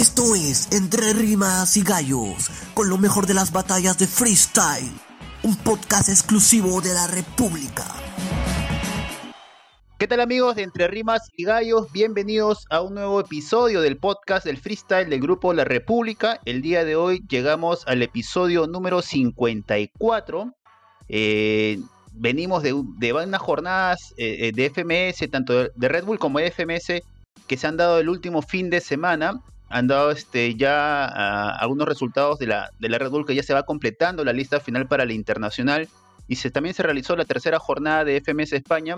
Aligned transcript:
Esto 0.00 0.34
es 0.34 0.72
Entre 0.72 1.12
Rimas 1.12 1.76
y 1.76 1.82
Gallos, 1.82 2.50
con 2.72 2.88
lo 2.88 2.96
mejor 2.96 3.26
de 3.26 3.34
las 3.34 3.52
batallas 3.52 3.98
de 3.98 4.06
freestyle, 4.06 4.90
un 5.42 5.54
podcast 5.56 6.08
exclusivo 6.08 6.80
de 6.80 6.94
la 6.94 7.06
República. 7.06 7.84
¿Qué 9.98 10.08
tal 10.08 10.22
amigos 10.22 10.56
de 10.56 10.62
Entre 10.62 10.88
Rimas 10.88 11.28
y 11.36 11.44
Gallos? 11.44 11.92
Bienvenidos 11.92 12.64
a 12.70 12.80
un 12.80 12.94
nuevo 12.94 13.20
episodio 13.20 13.82
del 13.82 13.98
podcast 13.98 14.46
del 14.46 14.56
freestyle 14.56 15.10
del 15.10 15.20
grupo 15.20 15.52
La 15.52 15.64
República. 15.64 16.40
El 16.46 16.62
día 16.62 16.86
de 16.86 16.96
hoy 16.96 17.22
llegamos 17.28 17.86
al 17.86 18.02
episodio 18.02 18.66
número 18.66 19.02
54. 19.02 20.54
Eh, 21.10 21.78
venimos 22.14 22.62
de, 22.62 22.72
unas 22.72 23.42
jornadas 23.42 24.14
eh, 24.16 24.48
eh, 24.48 24.52
de 24.54 24.70
FMS, 24.70 25.30
tanto 25.30 25.68
de 25.68 25.88
Red 25.90 26.04
Bull 26.06 26.18
como 26.18 26.38
de 26.38 26.50
FMS, 26.50 27.02
que 27.46 27.58
se 27.58 27.66
han 27.66 27.76
dado 27.76 27.98
el 27.98 28.08
último 28.08 28.40
fin 28.40 28.70
de 28.70 28.80
semana. 28.80 29.42
Han 29.70 29.86
dado 29.86 30.10
este, 30.10 30.54
ya 30.56 31.06
algunos 31.54 31.88
resultados 31.88 32.38
de 32.38 32.48
la, 32.48 32.70
de 32.78 32.88
la 32.88 32.98
Red 32.98 33.10
Bull 33.10 33.24
que 33.24 33.34
ya 33.34 33.42
se 33.42 33.54
va 33.54 33.62
completando 33.62 34.24
la 34.24 34.32
lista 34.32 34.60
final 34.60 34.86
para 34.86 35.04
la 35.04 35.12
internacional. 35.12 35.88
Y 36.28 36.36
se, 36.36 36.50
también 36.50 36.74
se 36.74 36.82
realizó 36.82 37.16
la 37.16 37.24
tercera 37.24 37.58
jornada 37.58 38.04
de 38.04 38.20
FMS 38.20 38.52
España. 38.52 38.96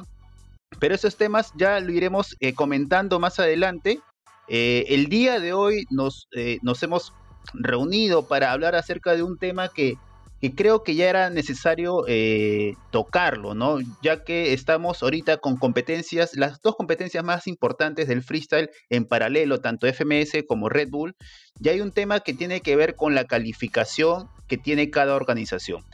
Pero 0.79 0.95
esos 0.95 1.17
temas 1.17 1.53
ya 1.57 1.79
lo 1.81 1.93
iremos 1.93 2.37
eh, 2.41 2.55
comentando 2.55 3.21
más 3.21 3.39
adelante. 3.39 4.01
el 4.49 5.07
día 5.07 5.39
de 5.39 5.53
hoy 5.53 5.85
nos, 5.91 6.29
nos 6.63 6.83
hemos 6.83 7.13
reunido 7.55 8.27
para 8.27 8.53
hablar 8.53 8.75
acerca 8.75 9.15
de 9.15 9.23
un 9.23 9.39
tema 9.39 9.69
que 9.69 9.97
que 10.43 10.57
creo 10.57 10.83
que 10.83 10.97
ya 10.97 11.09
era 11.09 11.31
necesario 11.31 12.05
eh, 12.09 12.75
tocarlo, 12.91 13.55
¿no? 13.55 13.79
Ya 14.03 14.25
que 14.25 14.53
estamos 14.53 15.01
ahorita 15.01 15.37
con 15.37 15.57
competencias, 15.57 16.35
las 16.35 16.61
dos 16.61 16.75
competencias 16.75 17.23
más 17.23 17.47
importantes 17.47 18.09
del 18.09 18.25
freestyle 18.25 18.69
en 18.91 19.05
paralelo, 19.05 19.61
tanto 19.61 19.87
FMS 19.87 20.43
como 20.49 20.69
Red 20.69 20.89
Bull, 20.91 21.15
ya 21.61 21.71
hay 21.71 21.81
un 21.81 21.93
tema 21.93 22.19
que 22.19 22.35
tiene 22.35 22.61
que 22.61 22.75
ver 22.75 22.97
con 22.97 23.15
la 23.15 23.25
calificación 23.25 24.29
que 24.49 24.59
tiene 24.59 24.91
cada 24.91 25.15
organización. 25.15 25.85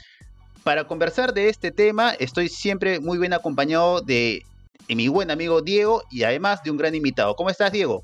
Para 0.64 0.86
conversar 0.86 1.34
de 1.34 1.50
este 1.50 1.70
tema, 1.70 2.12
estoy 2.12 2.48
siempre 2.48 3.00
muy 3.00 3.18
bien 3.18 3.34
acompañado 3.34 4.00
de, 4.00 4.46
de 4.88 4.94
mi 4.94 5.08
buen 5.08 5.30
amigo 5.30 5.60
Diego 5.60 6.04
y 6.10 6.22
además 6.22 6.62
de 6.62 6.70
un 6.70 6.78
gran 6.78 6.94
invitado. 6.94 7.36
¿Cómo 7.36 7.50
estás, 7.50 7.70
Diego? 7.70 8.02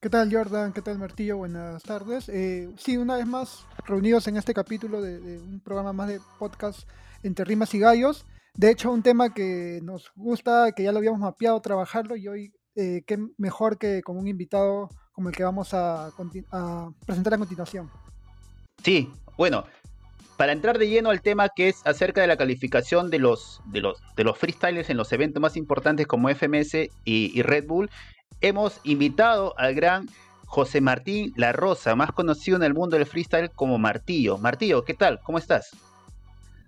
¿Qué 0.00 0.08
tal 0.08 0.32
Jordan? 0.32 0.72
¿Qué 0.72 0.80
tal 0.80 0.96
Martillo? 0.96 1.38
Buenas 1.38 1.82
tardes. 1.82 2.28
Eh, 2.28 2.68
sí, 2.78 2.96
una 2.96 3.16
vez 3.16 3.26
más 3.26 3.66
reunidos 3.84 4.28
en 4.28 4.36
este 4.36 4.54
capítulo 4.54 5.02
de, 5.02 5.38
un 5.40 5.58
programa 5.58 5.92
más 5.92 6.06
de 6.06 6.20
podcast 6.38 6.88
entre 7.24 7.44
rimas 7.44 7.74
y 7.74 7.80
gallos. 7.80 8.24
De 8.54 8.70
hecho, 8.70 8.92
un 8.92 9.02
tema 9.02 9.34
que 9.34 9.80
nos 9.82 10.12
gusta, 10.14 10.70
que 10.70 10.84
ya 10.84 10.92
lo 10.92 10.98
habíamos 10.98 11.18
mapeado, 11.18 11.60
trabajarlo 11.60 12.14
y 12.14 12.28
hoy 12.28 12.52
eh, 12.76 13.02
qué 13.08 13.18
mejor 13.38 13.76
que 13.76 14.00
con 14.02 14.16
un 14.16 14.28
invitado 14.28 14.88
como 15.10 15.30
el 15.30 15.34
que 15.34 15.42
vamos 15.42 15.74
a, 15.74 16.12
presentar 17.04 17.34
a 17.34 17.38
continuación. 17.38 17.90
Sí, 18.84 19.10
bueno, 19.36 19.64
para 20.36 20.52
entrar 20.52 20.78
de 20.78 20.88
lleno 20.88 21.10
al 21.10 21.22
tema 21.22 21.48
que 21.48 21.70
es 21.70 21.84
acerca 21.84 22.20
de 22.20 22.28
la 22.28 22.36
calificación 22.36 23.10
de 23.10 23.18
los, 23.18 23.60
de 23.66 23.80
los, 23.80 24.00
de 24.14 24.22
los 24.22 24.38
freestyles 24.38 24.90
en 24.90 24.96
los 24.96 25.12
eventos 25.12 25.42
más 25.42 25.56
importantes 25.56 26.06
como 26.06 26.28
FMS 26.28 26.88
y 27.04 27.42
Red 27.42 27.66
Bull, 27.66 27.90
hemos 28.40 28.80
invitado 28.84 29.54
al 29.58 29.74
gran 29.74 30.08
José 30.46 30.80
Martín 30.80 31.32
La 31.36 31.52
Rosa, 31.52 31.94
más 31.94 32.12
conocido 32.12 32.56
en 32.56 32.62
el 32.62 32.74
mundo 32.74 32.96
del 32.96 33.06
freestyle 33.06 33.50
como 33.50 33.78
Martillo. 33.78 34.38
Martillo, 34.38 34.84
¿qué 34.84 34.94
tal? 34.94 35.20
¿Cómo 35.22 35.38
estás? 35.38 35.70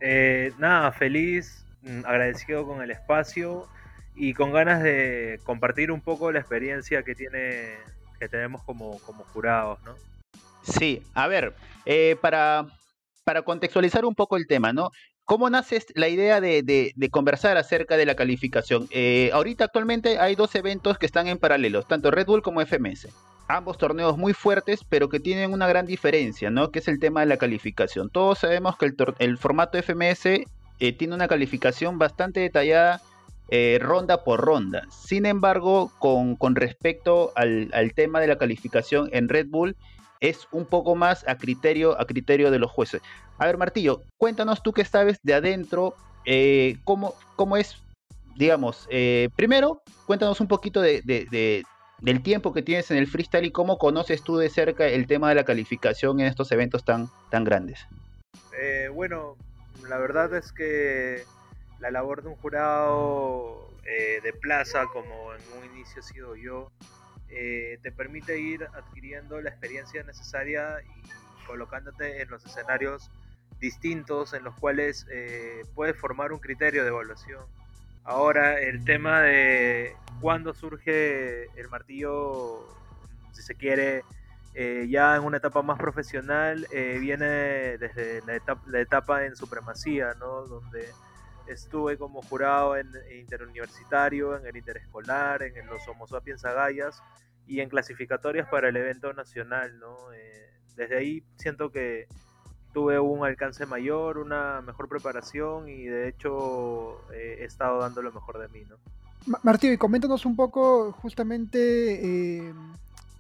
Eh, 0.01 0.53
nada, 0.59 0.93
feliz, 0.93 1.65
mm, 1.83 2.05
agradecido 2.05 2.67
con 2.67 2.83
el 2.83 2.91
espacio 2.91 3.67
y 4.15 4.35
con 4.35 4.53
ganas 4.53 4.83
de 4.83 5.41
compartir 5.45 5.91
un 5.91 6.01
poco 6.01 6.31
la 6.33 6.41
experiencia 6.41 7.03
que 7.03 7.15
tiene 7.15 7.77
que 8.19 8.29
tenemos 8.29 8.63
como, 8.65 8.99
como 9.01 9.25
jurados, 9.25 9.83
¿no? 9.83 9.95
Sí, 10.63 11.03
a 11.15 11.27
ver, 11.27 11.55
eh, 11.87 12.17
para, 12.21 12.67
para 13.25 13.43
contextualizar 13.43 14.05
un 14.05 14.15
poco 14.15 14.37
el 14.37 14.47
tema, 14.47 14.75
¿no? 14.75 14.91
¿Cómo 15.31 15.49
nace 15.49 15.81
la 15.95 16.09
idea 16.09 16.41
de, 16.41 16.93
conversar 17.13 17.57
acerca 17.57 17.97
de 17.97 18.05
la 18.05 18.17
calificación? 18.17 18.89
Eh, 18.91 19.31
ahorita 19.33 19.67
actualmente 19.67 20.19
hay 20.19 20.35
dos 20.35 20.53
eventos 20.57 20.99
que 20.99 21.07
están 21.07 21.29
en 21.29 21.39
paralelo, 21.39 21.85
tanto 21.85 22.11
Red 22.11 22.27
Bull 22.27 22.43
como 22.43 22.61
FMS. 22.61 23.07
Ambos 23.47 23.79
torneos 23.79 24.19
muy 24.19 24.33
fuertes, 24.33 24.81
pero 24.89 25.09
que 25.09 25.21
tienen 25.21 25.53
una 25.53 25.69
gran 25.69 25.87
diferencia, 25.87 26.51
¿no? 26.51 26.73
Que 26.73 26.81
es 26.81 26.89
el 26.89 26.99
tema 26.99 27.21
de 27.21 27.27
la 27.27 27.37
calificación. 27.37 28.11
Todos 28.11 28.41
sabemos 28.41 28.77
que 28.77 28.93
el, 29.21 29.39
formato 29.39 29.81
FMS 29.81 30.27
eh, 30.27 30.93
tiene 30.99 31.15
una 31.15 31.29
calificación 31.29 31.97
bastante 31.97 32.41
detallada 32.41 33.01
eh, 33.51 33.79
ronda 33.81 34.25
por 34.25 34.41
ronda. 34.41 34.83
Sin 34.91 35.27
embargo, 35.27 35.93
con, 36.01 36.57
respecto 36.57 37.31
al, 37.37 37.71
al, 37.73 37.95
tema 37.95 38.19
de 38.19 38.27
la 38.27 38.37
calificación 38.37 39.09
en 39.13 39.29
Red 39.29 39.47
Bull, 39.49 39.77
es 40.21 40.47
un 40.53 40.67
poco 40.67 40.95
más 40.95 41.27
a 41.27 41.37
criterio, 41.37 41.99
a 42.01 42.07
criterio 42.07 42.51
de 42.51 42.59
los 42.59 42.71
jueces. 42.71 43.03
A 43.39 43.47
ver, 43.47 43.57
Martillo, 43.57 44.03
cuéntanos 44.19 44.63
tú 44.63 44.73
que 44.73 44.85
sabes 44.85 45.19
de 45.23 45.35
adentro, 45.35 45.95
eh, 46.27 46.77
cómo, 46.85 47.15
cómo 47.37 47.57
es, 47.57 47.83
digamos, 48.37 48.87
eh, 48.91 49.31
primero, 49.35 49.83
cuéntanos 50.07 50.41
un 50.41 50.49
poquito 50.49 50.83
de, 50.83 51.03
del 52.01 52.23
tiempo 52.23 52.53
que 52.53 52.63
tienes 52.63 52.91
en 52.91 52.99
el 52.99 53.07
freestyle 53.07 53.47
y 53.47 53.51
cómo 53.51 53.79
conoces 53.79 54.23
tú 54.23 54.37
de 54.37 54.51
cerca 54.51 54.87
el 54.87 55.07
tema 55.07 55.31
de 55.31 55.37
la 55.37 55.45
calificación 55.45 56.21
en 56.21 56.27
estos 56.27 56.53
eventos 56.53 56.85
tan, 56.85 57.09
tan 57.31 57.45
grandes. 57.45 57.87
Eh, 58.61 58.91
bueno, 58.93 59.37
la 59.89 59.97
verdad 59.97 60.35
es 60.35 60.53
que 60.53 61.25
la 61.81 61.91
labor 61.91 62.23
de 62.23 62.29
un 62.29 62.37
jurado 62.37 63.69
de 64.23 64.33
plaza, 64.35 64.87
como 64.87 65.35
en 65.35 65.41
un 65.59 65.75
inicio 65.75 65.99
he 65.99 66.05
sido 66.05 66.37
yo, 66.37 66.71
te 67.31 67.93
permite 67.93 68.39
ir 68.39 68.65
adquiriendo 68.75 69.41
la 69.41 69.51
experiencia 69.51 70.03
necesaria 70.03 70.79
y 70.83 71.47
colocándote 71.47 72.23
en 72.23 72.31
los 72.31 72.45
escenarios 72.45 73.11
distintos 73.61 74.33
en 74.33 74.43
los 74.43 74.55
cuales 74.55 75.07
eh, 75.11 75.63
puedes 75.75 75.97
formar 75.97 76.33
un 76.33 76.39
criterio 76.39 76.83
de 76.83 76.89
evaluación. 76.89 77.45
Ahora, 78.05 78.59
el 78.61 78.85
tema 78.85 79.21
de 79.21 79.95
cuándo 80.21 80.55
surge 80.55 81.45
el 81.61 81.69
martillo, 81.69 82.67
si 83.33 83.43
se 83.43 83.55
quiere, 83.55 84.03
eh, 84.55 84.87
ya 84.89 85.15
en 85.17 85.23
una 85.23 85.37
etapa 85.37 85.63
más 85.63 85.79
profesional, 85.79 86.67
eh, 86.73 86.99
viene 86.99 87.27
desde 87.79 88.23
la 88.27 88.35
etapa, 88.35 88.63
la 88.67 88.81
etapa, 88.81 89.27
en 89.27 89.37
supremacía, 89.37 90.15
¿no? 90.19 90.47
donde 90.47 90.89
estuve 91.47 91.97
como 91.99 92.23
jurado 92.23 92.77
en, 92.77 92.91
interuniversitario, 93.19 94.37
en 94.37 94.47
el 94.47 94.57
interescolar, 94.57 95.43
en 95.43 95.67
los 95.67 95.87
Homo 95.89 96.07
sapiens 96.07 96.45
agallas 96.45 97.03
y 97.47 97.61
en 97.61 97.69
clasificatorias 97.69 98.49
para 98.49 98.69
el 98.69 98.77
evento 98.77 99.13
nacional. 99.13 99.79
¿no? 99.79 99.97
desde 100.77 100.97
ahí 100.97 101.23
siento 101.37 101.71
que 101.71 102.07
tuve 102.73 102.99
un 102.99 103.25
alcance 103.25 103.67
mayor, 103.67 104.19
una 104.19 104.61
mejor 104.63 104.89
preparación 104.89 105.69
y 105.69 105.85
de 105.85 106.09
hecho 106.09 107.01
eh, 107.13 107.39
he 107.41 107.45
estado 107.45 107.81
dando 107.81 108.03
lo 108.03 108.13
mejor 108.13 108.39
de 108.39 108.49
mí, 108.49 108.65
¿no? 108.69 108.77
Martín, 109.43 109.73
y 109.73 109.77
coméntanos 109.77 110.25
un 110.25 110.35
poco 110.35 110.93
justamente, 110.93 112.39
eh, 112.39 112.55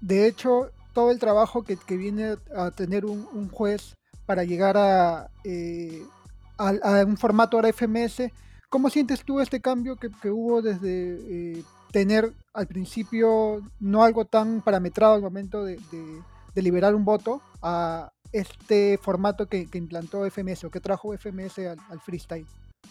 de 0.00 0.26
hecho, 0.26 0.70
todo 0.94 1.10
el 1.10 1.18
trabajo 1.18 1.62
que, 1.62 1.76
viene 1.96 2.36
a 2.56 2.70
tener 2.70 3.04
un, 3.04 3.48
juez 3.50 3.94
para 4.24 4.44
llegar 4.44 4.78
a, 4.78 5.28
eh, 5.44 6.02
a, 6.60 7.04
un 7.04 7.16
formato 7.16 7.56
ahora 7.56 7.72
FMS. 7.72 8.30
¿Cómo 8.68 8.90
sientes 8.90 9.24
tú 9.24 9.40
este 9.40 9.60
cambio 9.60 9.96
que, 9.96 10.30
hubo 10.30 10.62
desde 10.62 11.64
tener 11.90 12.32
al 12.52 12.66
principio 12.66 13.60
no 13.80 14.04
algo 14.04 14.24
tan 14.24 14.60
parametrado 14.60 15.14
al 15.14 15.22
momento 15.22 15.64
de, 15.64 15.78
de 16.54 16.62
liberar 16.62 16.94
un 16.94 17.04
voto 17.04 17.42
a 17.62 18.12
este 18.32 18.98
formato 18.98 19.46
que, 19.46 19.66
implantó 19.72 20.28
FMS 20.28 20.64
o 20.64 20.70
que 20.70 20.80
trajo 20.80 21.16
FMS 21.16 21.58
al, 21.58 22.00
freestyle? 22.00 22.46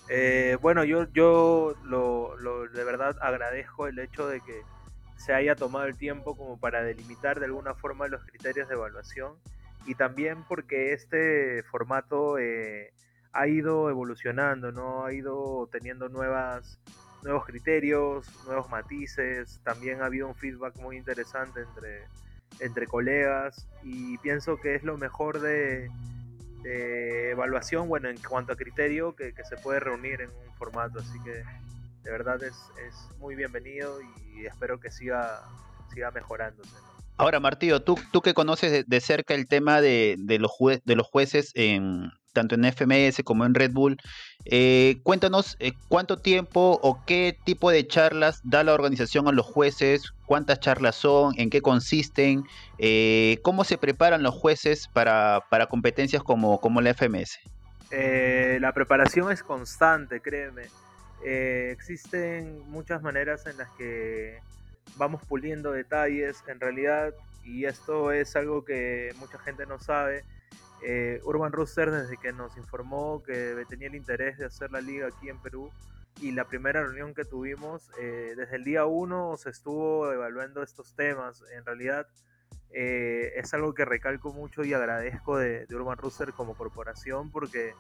Eh, 0.10 0.58
bueno, 0.62 0.84
yo, 0.84 1.08
yo 1.14 1.76
lo, 1.84 2.36
de 2.74 2.84
verdad 2.84 3.16
agradezco 3.22 3.88
el 3.88 4.00
hecho 4.00 4.28
de 4.28 4.42
que 4.42 4.62
se 5.18 5.34
haya 5.34 5.56
tomado 5.56 5.86
el 5.86 5.98
tiempo 5.98 6.36
como 6.36 6.60
para 6.60 6.82
delimitar 6.84 7.40
de 7.40 7.46
alguna 7.46 7.74
forma 7.76 8.08
los 8.08 8.24
criterios 8.26 8.70
de 8.70 8.76
evaluación 8.76 9.34
y 9.86 9.96
también 9.96 10.44
porque 10.48 10.94
este 10.94 11.64
formato 11.64 12.38
eh, 12.38 12.94
ha 13.34 13.48
ido 13.48 13.90
evolucionando, 13.90 14.72
¿no? 14.72 15.06
Ha 15.06 15.14
ido 15.14 15.68
teniendo 15.72 16.10
nuevas, 16.10 16.80
nuevos 17.24 17.46
criterios, 17.46 18.28
nuevos 18.46 18.70
matices, 18.70 19.60
también 19.64 20.02
ha 20.02 20.06
habido 20.06 20.28
un 20.28 20.36
feedback 20.36 20.78
muy 20.78 20.98
interesante 20.98 21.62
entre 21.62 22.08
entre 22.60 22.88
colegas 22.88 23.68
y 23.84 24.18
pienso 24.18 24.58
que 24.58 24.76
es 24.76 24.84
lo 24.84 24.98
mejor 24.98 25.40
de, 25.40 25.90
evaluación, 26.64 27.88
bueno, 27.88 28.10
en 28.10 28.18
cuanto 28.18 28.54
a 28.54 28.56
criterio, 28.56 29.16
que, 29.16 29.34
se 29.48 29.56
puede 29.58 29.80
reunir 29.80 30.22
en 30.22 30.30
un 30.30 30.54
formato, 30.56 31.00
así 31.00 31.18
que 31.24 31.44
de 32.04 32.12
verdad 32.12 32.44
es, 32.44 32.56
es 32.86 33.18
muy 33.18 33.36
bienvenido 33.36 34.00
y 34.02 34.46
espero 34.46 34.80
que 34.80 34.92
siga, 34.92 35.42
siga 35.94 36.12
mejorándose. 36.12 36.76
Ahora, 37.20 37.42
Martillo, 37.42 37.82
tú, 37.82 38.00
tú 38.12 38.22
que 38.22 38.34
conoces 38.34 38.88
de, 38.88 39.02
cerca 39.02 39.34
el 39.34 39.46
tema 39.50 39.82
de, 39.82 40.16
los, 40.40 40.52
de 40.86 40.96
los 40.96 41.06
jueces 41.06 41.52
en, 41.54 42.14
tanto 42.32 42.56
en 42.56 42.64
FMS 42.64 43.24
como 43.26 43.46
en 43.46 43.56
Red 43.56 43.74
Bull, 43.74 43.98
eh, 44.46 45.02
cuéntanos 45.04 45.58
eh, 45.60 45.74
cuánto 45.90 46.16
tiempo 46.16 46.80
o 46.82 47.04
qué 47.06 47.38
tipo 47.44 47.72
de 47.72 47.86
charlas 47.86 48.40
da 48.46 48.64
la 48.64 48.74
organización 48.74 49.28
a 49.28 49.34
los 49.34 49.46
jueces, 49.46 50.14
cuántas 50.26 50.62
charlas 50.62 50.96
son, 50.96 51.34
en 51.38 51.50
qué 51.50 51.62
consisten, 51.62 52.46
eh, 52.78 53.40
cómo 53.44 53.66
se 53.66 53.78
preparan 53.78 54.24
los 54.24 54.34
jueces 54.34 54.88
para, 54.88 55.44
para 55.50 55.66
competencias 55.66 56.24
como, 56.24 56.62
como 56.62 56.80
la 56.80 56.94
FMS. 56.94 57.38
la 57.92 58.72
preparación 58.74 59.30
es 59.30 59.44
constante, 59.44 60.22
créeme. 60.22 60.68
existen 61.22 62.64
muchas 62.72 63.02
maneras 63.02 63.46
en 63.46 63.58
las 63.58 63.68
que 63.72 64.40
vamos 64.98 65.22
puliendo 65.26 65.72
detalles 65.72 66.44
en 66.48 66.60
realidad 66.60 67.14
y 67.44 67.66
esto 67.66 68.12
es 68.12 68.36
algo 68.36 68.64
que 68.64 69.14
mucha 69.20 69.40
gente 69.40 69.66
no 69.66 69.80
sabe. 69.80 70.24
Eh, 70.82 71.20
Urban 71.24 71.52
Rooster 71.52 71.92
desde 71.92 72.18
que 72.18 72.32
nos 72.32 72.56
informó 72.58 73.22
que 73.24 73.66
tenía 73.68 73.88
el 73.88 73.96
interés 73.96 74.38
de 74.38 74.46
hacer 74.46 74.72
la 74.72 74.82
liga 74.82 75.08
aquí 75.08 75.30
en 75.30 75.40
Perú 75.42 75.72
y 76.22 76.32
la 76.32 76.46
primera 76.46 76.84
reunión 76.84 77.14
que 77.14 77.26
tuvimos, 77.26 77.90
eh, 78.00 78.34
desde 78.36 78.56
el 78.58 78.64
día 78.64 78.86
uno 78.86 79.36
se 79.38 79.50
estuvo 79.50 80.12
evaluando 80.12 80.64
estos 80.64 80.96
temas. 80.96 81.44
En 81.54 81.66
realidad 81.66 82.08
eh, 82.72 83.34
es 83.36 83.54
algo 83.54 83.74
que 83.74 83.86
recalco 83.86 84.32
mucho 84.32 84.64
y 84.64 84.74
agradezco 84.74 85.38
de, 85.38 85.66
Urban 85.72 85.98
Rooster 85.98 86.34
como 86.34 86.56
corporación 86.56 87.32
porque 87.32 87.74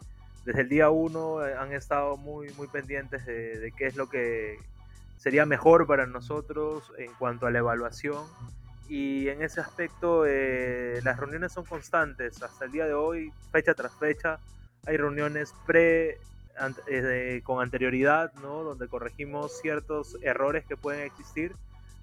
desde 0.46 0.62
el 0.62 0.70
día 0.70 0.90
uno 0.90 1.40
han 1.40 1.74
estado 1.74 2.18
muy, 2.18 2.50
muy 2.54 2.68
pendientes 2.68 3.26
de 3.26 3.72
qué 3.78 3.88
es 3.88 3.96
lo 3.96 4.10
que 4.10 4.58
sería 5.20 5.46
mejor 5.46 5.86
para 5.86 6.08
nosotros 6.08 6.92
en 6.98 7.14
cuanto 7.14 7.46
a 7.46 7.52
la 7.52 7.60
evaluación. 7.60 8.24
Y 8.88 9.28
en 9.28 9.44
ese 9.44 9.62
aspecto 9.62 10.26
eh, 10.26 11.00
las 11.04 11.20
reuniones 11.20 11.52
son 11.52 11.66
constantes. 11.66 12.42
Hasta 12.42 12.66
el 12.66 12.72
día 12.72 12.88
de 12.88 12.94
hoy, 12.94 13.32
fecha 13.52 13.76
tras 13.76 13.94
fecha, 13.94 14.40
hay 14.88 14.98
reuniones 14.98 15.54
pre 15.68 16.18
eh, 16.88 17.42
con 17.44 17.62
anterioridad, 17.62 18.34
¿no? 18.42 18.64
donde 18.64 18.88
corregimos 18.88 19.60
ciertos 19.62 20.18
errores 20.24 20.66
que 20.66 20.78
pueden 20.78 21.02
existir. 21.02 21.54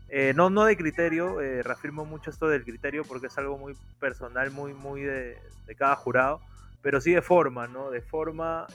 Eh, 0.08 0.32
no, 0.36 0.50
no 0.50 0.64
de 0.64 0.76
criterio, 0.76 1.38
reafirmo 1.64 2.04
mucho 2.04 2.30
esto 2.30 2.48
del 2.48 2.62
criterio 2.62 3.02
porque 3.02 3.26
es 3.26 3.38
algo 3.38 3.58
muy 3.58 3.74
personal, 3.98 4.52
muy, 4.52 4.72
muy 4.72 5.00
de, 5.00 5.36
de 5.66 5.74
cada 5.74 5.96
jurado, 5.96 6.40
pero 6.82 7.00
sí 7.00 7.12
de 7.12 7.22
forma, 7.22 7.66
¿no? 7.66 7.90
De 7.90 8.02
forma 8.02 8.68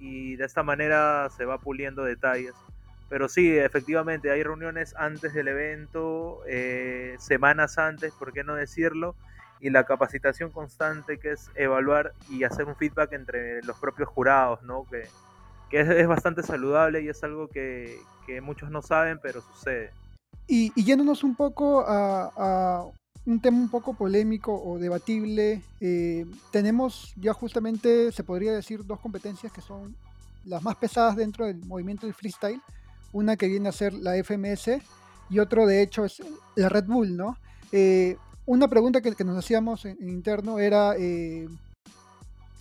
y 0.00 0.36
de 0.36 0.44
esta 0.46 0.62
manera 0.62 1.28
se 1.36 1.44
va 1.44 1.58
puliendo 1.58 2.04
detalles. 2.04 2.54
Pero 3.08 3.28
sí, 3.28 3.56
efectivamente, 3.56 4.30
hay 4.30 4.42
reuniones 4.42 4.94
antes 4.96 5.32
del 5.32 5.48
evento, 5.48 6.40
eh, 6.46 7.16
semanas 7.18 7.78
antes, 7.78 8.12
¿por 8.12 8.32
qué 8.32 8.44
no 8.44 8.54
decirlo? 8.54 9.14
Y 9.60 9.70
la 9.70 9.84
capacitación 9.84 10.50
constante 10.50 11.18
que 11.18 11.32
es 11.32 11.50
evaluar 11.54 12.12
y 12.28 12.44
hacer 12.44 12.66
un 12.66 12.76
feedback 12.76 13.12
entre 13.14 13.62
los 13.62 13.78
propios 13.78 14.08
jurados, 14.08 14.62
¿no? 14.62 14.84
Que, 14.90 15.08
que 15.70 15.80
es, 15.80 16.06
bastante 16.06 16.42
saludable 16.42 17.02
y 17.02 17.08
es 17.08 17.22
algo 17.24 17.48
que, 17.48 17.98
que, 18.26 18.40
muchos 18.42 18.70
no 18.70 18.82
saben, 18.82 19.18
pero 19.22 19.40
sucede. 19.40 19.90
Y, 20.46 20.72
y 20.74 20.84
yéndonos 20.84 21.24
un 21.24 21.34
poco 21.34 21.84
a, 21.86 22.84
un 23.24 23.40
tema 23.40 23.58
un 23.58 23.70
poco 23.70 23.94
polémico 23.94 24.54
o 24.54 24.78
debatible, 24.78 25.62
eh, 25.80 26.26
tenemos 26.50 27.14
ya 27.16 27.32
justamente, 27.32 28.12
se 28.12 28.22
podría 28.22 28.52
decir, 28.52 28.84
dos 28.84 29.00
competencias 29.00 29.50
que 29.50 29.60
son 29.60 29.96
las 30.44 30.62
más 30.62 30.76
pesadas 30.76 31.16
dentro 31.16 31.46
del 31.46 31.58
movimiento 31.64 32.06
del 32.06 32.14
freestyle 32.14 32.60
una 33.12 33.36
que 33.36 33.48
viene 33.48 33.68
a 33.68 33.72
ser 33.72 33.94
la 33.94 34.22
FMS 34.22 34.80
y 35.30 35.38
otro 35.38 35.66
de 35.66 35.82
hecho 35.82 36.04
es 36.04 36.22
la 36.56 36.68
Red 36.68 36.86
Bull, 36.86 37.16
¿no? 37.16 37.36
Eh, 37.72 38.16
una 38.46 38.68
pregunta 38.68 39.00
que, 39.00 39.12
nos 39.24 39.36
hacíamos 39.36 39.84
en, 39.84 39.96
interno 40.08 40.58
era 40.58 40.94
eh, 40.96 41.46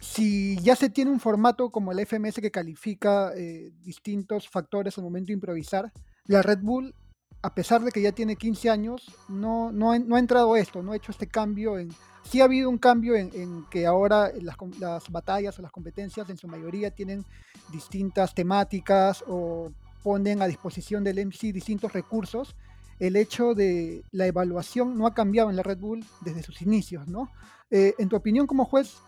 si 0.02 0.58
ya 0.58 0.76
se 0.76 0.90
tiene 0.90 1.12
un 1.12 1.20
formato 1.20 1.70
como 1.70 1.94
la 1.94 2.06
FMS 2.06 2.36
que 2.36 2.52
califica 2.52 3.32
eh, 3.36 3.72
distintos 3.82 4.50
factores 4.50 4.98
al 4.98 5.06
momento 5.06 5.28
de 5.28 5.34
improvisar, 5.34 5.92
la 6.26 6.42
Red 6.42 6.60
Bull, 6.62 6.94
a 7.42 7.54
pesar 7.54 7.82
de 7.84 7.92
que 7.92 8.02
ya 8.02 8.12
tiene 8.12 8.36
15 8.36 8.70
años, 8.70 9.06
no, 9.30 9.72
no, 9.72 9.98
no 9.98 10.16
ha 10.16 10.20
entrado 10.20 10.56
esto, 10.56 10.84
no 10.84 10.92
ha 10.92 10.98
hecho 10.98 11.12
este 11.12 11.28
cambio 11.28 11.78
en... 11.78 11.90
Sí 12.24 12.42
ha 12.42 12.44
habido 12.44 12.70
un 12.70 12.78
cambio 12.78 13.16
en, 13.16 13.32
en 13.34 13.66
que 13.70 13.86
ahora 13.86 14.34
las, 14.42 14.58
las 14.80 15.10
batallas 15.10 15.58
o 15.58 15.62
las 15.62 15.72
competencias 15.72 16.30
en 16.30 16.38
su 16.38 16.50
mayoría 16.50 16.92
tienen 16.92 17.24
distintas 17.72 18.36
temáticas 18.36 19.24
o 19.26 19.72
ponen 20.07 20.42
a 20.42 20.48
disposición 20.48 21.04
del 21.04 21.19
MC 21.19 21.51
distintos 21.51 21.92
recursos, 21.92 22.56
el 22.98 23.18
hecho 23.18 23.54
de 23.54 24.04
la 24.13 24.25
evaluación 24.25 24.98
no 24.98 25.06
ha 25.06 25.13
cambiado 25.13 25.50
en 25.50 25.57
la 25.57 25.63
Red 25.63 25.80
Bull 25.80 26.06
desde 26.21 26.44
sus 26.44 26.62
inicios, 26.62 27.09
¿no? 27.09 27.30
Eh, 27.71 27.94
en 28.00 28.07
tu 28.07 28.15
opinión 28.15 28.48
como 28.48 28.63
juez, 28.63 29.00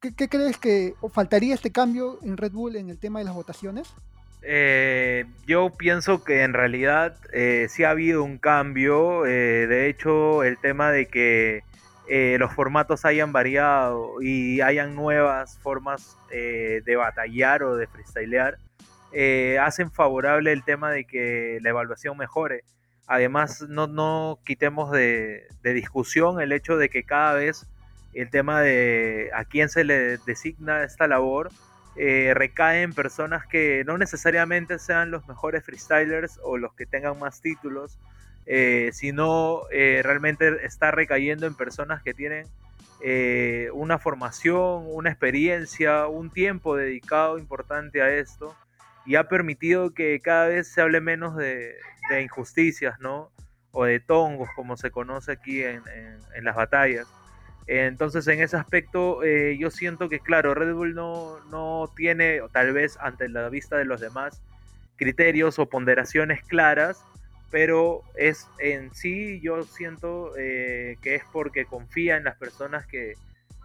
¿qué, 0.00 0.28
crees 0.28 0.58
que 0.58 0.94
faltaría 1.12 1.54
este 1.54 1.70
cambio 1.70 2.18
en 2.24 2.36
Red 2.36 2.50
Bull 2.50 2.74
en 2.74 2.90
el 2.90 2.98
tema 2.98 3.20
de 3.20 3.26
las 3.26 3.34
votaciones? 3.34 3.94
Eh, 4.42 5.26
yo 5.46 5.70
pienso 5.70 6.24
que 6.24 6.42
en 6.42 6.54
realidad 6.54 7.16
eh, 7.32 7.68
sí 7.70 7.84
ha 7.84 7.90
habido 7.90 8.24
un 8.24 8.38
cambio. 8.38 9.22
de 9.22 9.88
hecho, 9.88 10.42
el 10.42 10.58
tema 10.58 10.90
de 10.90 11.06
que 11.06 11.62
los 12.40 12.52
formatos 12.52 13.04
hayan 13.04 13.30
variado 13.30 14.20
y 14.20 14.60
hayan 14.60 14.96
nuevas 14.96 15.56
formas 15.58 16.16
de 16.30 16.96
batallar 16.96 17.62
o 17.62 17.76
de 17.76 17.86
freestylear 17.86 18.58
eh, 19.18 19.58
hacen 19.58 19.90
favorable 19.90 20.52
el 20.52 20.62
tema 20.62 20.90
de 20.90 21.06
que 21.06 21.58
la 21.62 21.70
evaluación 21.70 22.18
mejore. 22.18 22.64
Además, 23.06 23.62
no, 23.66 23.86
no 23.86 24.40
quitemos 24.44 24.92
de, 24.92 25.48
discusión 25.62 26.38
el 26.38 26.52
hecho 26.52 26.76
de 26.76 26.90
que 26.90 27.02
cada 27.04 27.32
vez 27.32 27.66
el 28.12 28.28
tema 28.28 28.60
de 28.60 29.30
a 29.32 29.46
quién 29.46 29.70
se 29.70 29.84
le 29.84 30.18
designa 30.18 30.84
esta 30.84 31.08
labor 31.08 31.50
eh, 31.96 32.32
recae 32.34 32.82
en 32.82 32.92
personas 32.92 33.46
que 33.46 33.84
no 33.86 33.96
necesariamente 33.96 34.78
sean 34.78 35.10
los 35.10 35.26
mejores 35.26 35.64
freestylers 35.64 36.38
o 36.42 36.58
los 36.58 36.74
que 36.74 36.84
tengan 36.84 37.18
más 37.18 37.40
títulos, 37.40 37.98
eh, 38.44 38.90
sino 38.92 39.62
realmente 39.70 40.62
está 40.62 40.90
recayendo 40.90 41.46
en 41.46 41.54
personas 41.54 42.02
que 42.02 42.12
tienen 42.12 42.46
una 43.72 43.98
formación, 43.98 44.84
una 44.88 45.08
experiencia, 45.08 46.06
un 46.06 46.28
tiempo 46.28 46.76
dedicado 46.76 47.38
importante 47.38 48.02
a 48.02 48.10
esto 48.14 48.54
y 49.06 49.14
ha 49.14 49.28
permitido 49.28 49.94
que 49.94 50.20
cada 50.20 50.48
vez 50.48 50.68
se 50.68 50.80
hable 50.80 51.00
menos 51.00 51.36
de, 51.36 51.76
injusticias, 52.22 52.98
¿no? 53.00 53.30
O 53.72 53.84
de 53.84 54.00
tongos, 54.00 54.48
como 54.56 54.76
se 54.76 54.90
conoce 54.90 55.32
aquí 55.32 55.62
en, 55.62 55.82
las 56.42 56.56
batallas. 56.56 57.06
Entonces, 57.66 58.26
en 58.28 58.40
ese 58.40 58.56
aspecto, 58.56 59.24
eh, 59.24 59.56
yo 59.58 59.70
siento 59.70 60.08
que, 60.08 60.20
claro, 60.20 60.54
Red 60.54 60.74
Bull 60.74 60.94
no, 60.94 61.40
no 61.50 61.90
tiene, 61.96 62.40
tal 62.52 62.72
vez 62.72 62.96
ante 63.00 63.28
la 63.28 63.48
vista 63.48 63.76
de 63.76 63.84
los 63.84 64.00
demás, 64.00 64.40
criterios 64.96 65.58
o 65.58 65.68
ponderaciones 65.68 66.42
claras, 66.44 67.04
pero 67.50 68.02
es 68.16 68.48
en 68.58 68.94
sí, 68.94 69.40
yo 69.40 69.62
siento 69.64 70.32
eh, 70.36 70.96
que 71.02 71.16
es 71.16 71.22
porque 71.32 71.64
confía 71.64 72.16
en 72.16 72.24
las 72.24 72.36
personas 72.36 72.86
que, 72.86 73.14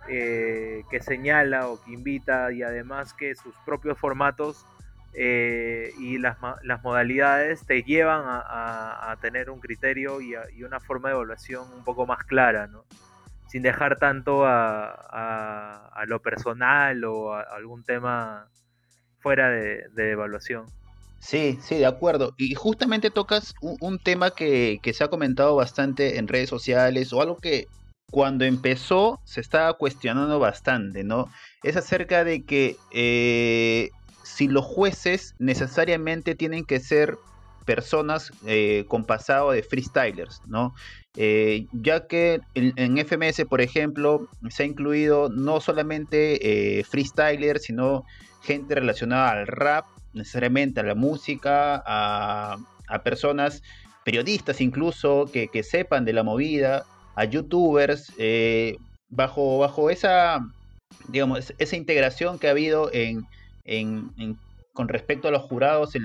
eh, 0.08 0.84
que 0.90 1.02
señala 1.02 1.68
o 1.68 1.82
que 1.82 1.92
invita 1.92 2.52
y 2.52 2.64
además 2.64 3.14
que 3.14 3.36
sus 3.36 3.56
propios 3.66 3.98
formatos 3.98 4.66
eh, 5.14 5.92
y 6.00 6.18
las, 6.18 6.38
las, 6.64 6.82
modalidades 6.84 7.66
te 7.66 7.84
llevan 7.84 8.24
a, 8.26 9.16
tener 9.22 9.50
un 9.50 9.60
criterio 9.60 10.22
y, 10.22 10.36
una 10.64 10.80
forma 10.80 11.10
de 11.10 11.16
evaluación 11.16 11.68
un 11.74 11.84
poco 11.84 12.06
más 12.06 12.24
clara, 12.24 12.68
¿no? 12.68 12.86
sin 13.52 13.64
dejar 13.64 13.98
tanto 14.00 14.46
a, 14.46 16.06
lo 16.08 16.22
personal 16.22 17.04
o 17.04 17.34
a 17.34 17.42
algún 17.42 17.84
tema 17.84 18.48
fuera 19.20 19.50
de, 19.50 20.12
evaluación. 20.12 20.66
Sí, 21.20 21.60
sí, 21.62 21.76
de 21.76 21.86
acuerdo. 21.86 22.34
Y 22.38 22.56
justamente 22.56 23.12
tocas 23.12 23.54
un, 23.62 24.00
tema 24.00 24.32
que, 24.32 24.80
se 24.94 25.04
ha 25.04 25.10
comentado 25.10 25.56
bastante 25.58 26.18
en 26.18 26.30
redes 26.30 26.50
sociales 26.50 27.12
o 27.12 27.22
algo 27.22 27.38
que 27.38 27.68
cuando 28.10 28.46
empezó 28.46 29.20
se 29.26 29.42
estaba 29.42 29.74
cuestionando 29.74 30.40
bastante, 30.40 31.04
¿no? 31.04 31.28
Es 31.62 31.76
acerca 31.76 32.24
de 32.24 32.44
que 32.46 32.78
eh, 32.92 33.90
si 34.36 34.48
los 34.48 34.66
jueces 34.66 35.36
necesariamente 35.40 36.36
tienen 36.36 36.66
que 36.66 36.80
ser 36.80 37.18
personas 37.66 38.32
eh, 38.46 38.86
con 38.88 39.06
pasado 39.06 39.52
de 39.52 39.64
freestylers, 39.64 40.42
¿no? 40.48 40.74
Eh, 41.18 41.68
ya 41.74 42.08
que 42.08 42.40
en, 42.56 42.98
FMS, 42.98 43.46
por 43.46 43.62
ejemplo, 43.62 44.28
se 44.50 44.64
ha 44.64 44.66
incluido 44.66 45.30
no 45.30 45.60
solamente 45.60 46.80
eh, 46.80 46.84
freestylers, 46.86 47.64
sino 47.64 48.06
gente 48.42 48.76
relacionada 48.76 49.32
al 49.32 49.48
rap, 49.48 49.86
necesariamente 50.14 50.80
a 50.80 50.84
la 50.84 50.96
música, 50.96 51.84
a, 51.86 52.58
personas, 53.04 53.62
periodistas 54.06 54.62
incluso, 54.62 55.30
que, 55.32 55.64
sepan 55.64 56.06
de 56.06 56.14
la 56.14 56.24
movida, 56.24 56.86
a 57.16 57.26
youtubers, 57.26 58.12
bajo, 59.10 59.60
bajo 59.60 59.90
esa, 59.90 60.40
digamos, 61.10 61.54
esa 61.58 61.76
integración 61.76 62.40
que 62.40 62.48
ha 62.48 62.52
habido 62.52 62.90
en, 62.94 63.26
con 64.74 64.88
respecto 64.88 65.28
a 65.28 65.32
los 65.32 65.44
jurados 65.44 65.96
en 65.96 66.04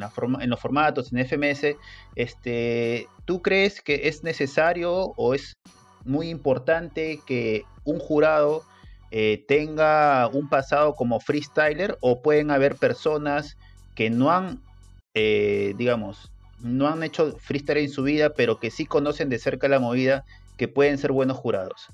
los 0.00 0.60
formatos, 0.60 1.12
en 1.12 1.18
FMS, 1.18 1.76
este, 2.14 3.08
¿tú 3.24 3.42
crees 3.42 3.80
que 3.80 4.08
es 4.08 4.24
necesario 4.24 5.12
o 5.16 5.34
es 5.34 5.56
muy 6.04 6.30
importante 6.30 7.20
que 7.26 7.64
un 7.84 7.98
jurado 7.98 8.62
eh, 9.10 9.44
tenga 9.46 10.28
un 10.28 10.48
pasado 10.48 10.94
como 10.94 11.20
freestyler 11.20 11.96
o 12.00 12.22
pueden 12.22 12.50
haber 12.50 12.76
personas 12.76 13.56
que 13.94 14.10
no 14.10 14.32
han, 14.32 14.60
eh, 15.14 15.74
digamos, 15.76 16.32
no 16.60 16.88
han 16.88 17.02
hecho 17.02 17.36
freestyle 17.38 17.78
en 17.78 17.90
su 17.90 18.02
vida, 18.02 18.30
pero 18.30 18.58
que 18.58 18.70
sí 18.70 18.86
conocen 18.86 19.28
de 19.28 19.38
cerca 19.38 19.68
la 19.68 19.78
movida, 19.78 20.24
que 20.56 20.68
pueden 20.68 20.98
ser 20.98 21.12
buenos 21.12 21.36
jurados? 21.36 21.88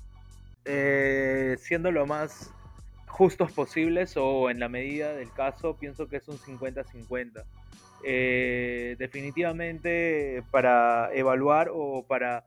Eh, 0.65 1.57
siendo 1.59 1.91
lo 1.91 2.05
más 2.05 2.51
justos 3.13 3.51
posibles 3.51 4.17
o 4.17 4.49
en 4.49 4.59
la 4.59 4.69
medida 4.69 5.13
del 5.13 5.31
caso, 5.31 5.77
pienso 5.77 6.07
que 6.07 6.17
es 6.17 6.27
un 6.27 6.39
50-50. 6.39 7.43
Eh, 8.03 8.95
definitivamente 8.97 10.43
para 10.51 11.09
evaluar 11.13 11.69
o 11.71 12.05
para 12.07 12.45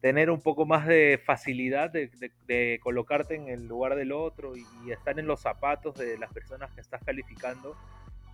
tener 0.00 0.30
un 0.30 0.40
poco 0.40 0.64
más 0.64 0.86
de 0.86 1.20
facilidad 1.24 1.90
de, 1.90 2.80
colocarte 2.82 3.34
en 3.34 3.48
el 3.48 3.68
lugar 3.68 3.94
del 3.94 4.10
otro 4.10 4.56
y, 4.56 4.90
estar 4.90 5.18
en 5.20 5.26
los 5.26 5.40
zapatos 5.40 5.94
de 5.96 6.18
las 6.18 6.32
personas 6.32 6.72
que 6.72 6.80
estás 6.80 7.04
calificando, 7.04 7.76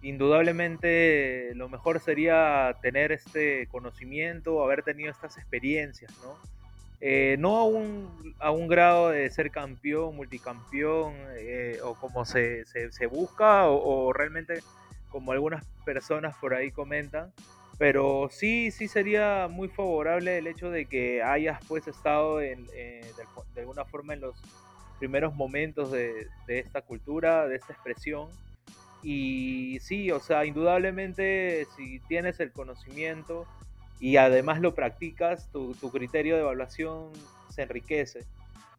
indudablemente 0.02 1.52
lo 1.56 1.68
mejor 1.68 1.98
sería 1.98 2.76
tener 2.80 3.10
este 3.10 3.66
conocimiento, 3.66 4.62
haber 4.62 4.82
tenido 4.84 5.10
estas 5.10 5.36
experiencias, 5.36 6.12
¿no? 6.22 6.61
Eh, 7.04 7.34
no 7.40 7.56
a 7.56 7.64
un, 7.64 8.36
a 8.38 8.52
un, 8.52 8.68
grado 8.68 9.10
de 9.10 9.28
ser 9.28 9.50
campeón, 9.50 10.14
multicampeón, 10.14 11.16
eh, 11.36 11.80
o 11.82 11.96
como 11.96 12.24
se, 12.24 12.64
se, 12.64 13.06
busca, 13.06 13.66
o, 13.68 14.12
realmente 14.12 14.62
como 15.08 15.32
algunas 15.32 15.66
personas 15.84 16.36
por 16.38 16.54
ahí 16.54 16.70
comentan, 16.70 17.32
pero 17.76 18.28
sí, 18.30 18.70
sí 18.70 18.86
sería 18.86 19.48
muy 19.50 19.66
favorable 19.66 20.38
el 20.38 20.46
hecho 20.46 20.70
de 20.70 20.86
que 20.86 21.24
hayas 21.24 21.58
pues 21.66 21.88
estado 21.88 22.40
en, 22.40 22.68
eh, 22.72 23.04
de, 23.52 23.60
alguna 23.60 23.84
forma 23.84 24.14
en 24.14 24.20
los 24.20 24.40
primeros 25.00 25.34
momentos 25.34 25.90
de, 25.90 26.28
de 26.46 26.60
esta 26.60 26.82
cultura, 26.82 27.48
de 27.48 27.56
esta 27.56 27.72
expresión, 27.72 28.28
y 29.02 29.80
sí, 29.80 30.12
o 30.12 30.20
sea, 30.20 30.44
indudablemente 30.44 31.66
si 31.76 31.98
tienes 32.06 32.38
el 32.38 32.52
conocimiento, 32.52 33.48
y 34.02 34.16
además 34.16 34.60
lo 34.60 34.74
practicas, 34.74 35.48
tu, 35.52 35.74
criterio 35.92 36.34
de 36.34 36.40
evaluación 36.40 37.12
se 37.50 37.62
enriquece. 37.62 38.26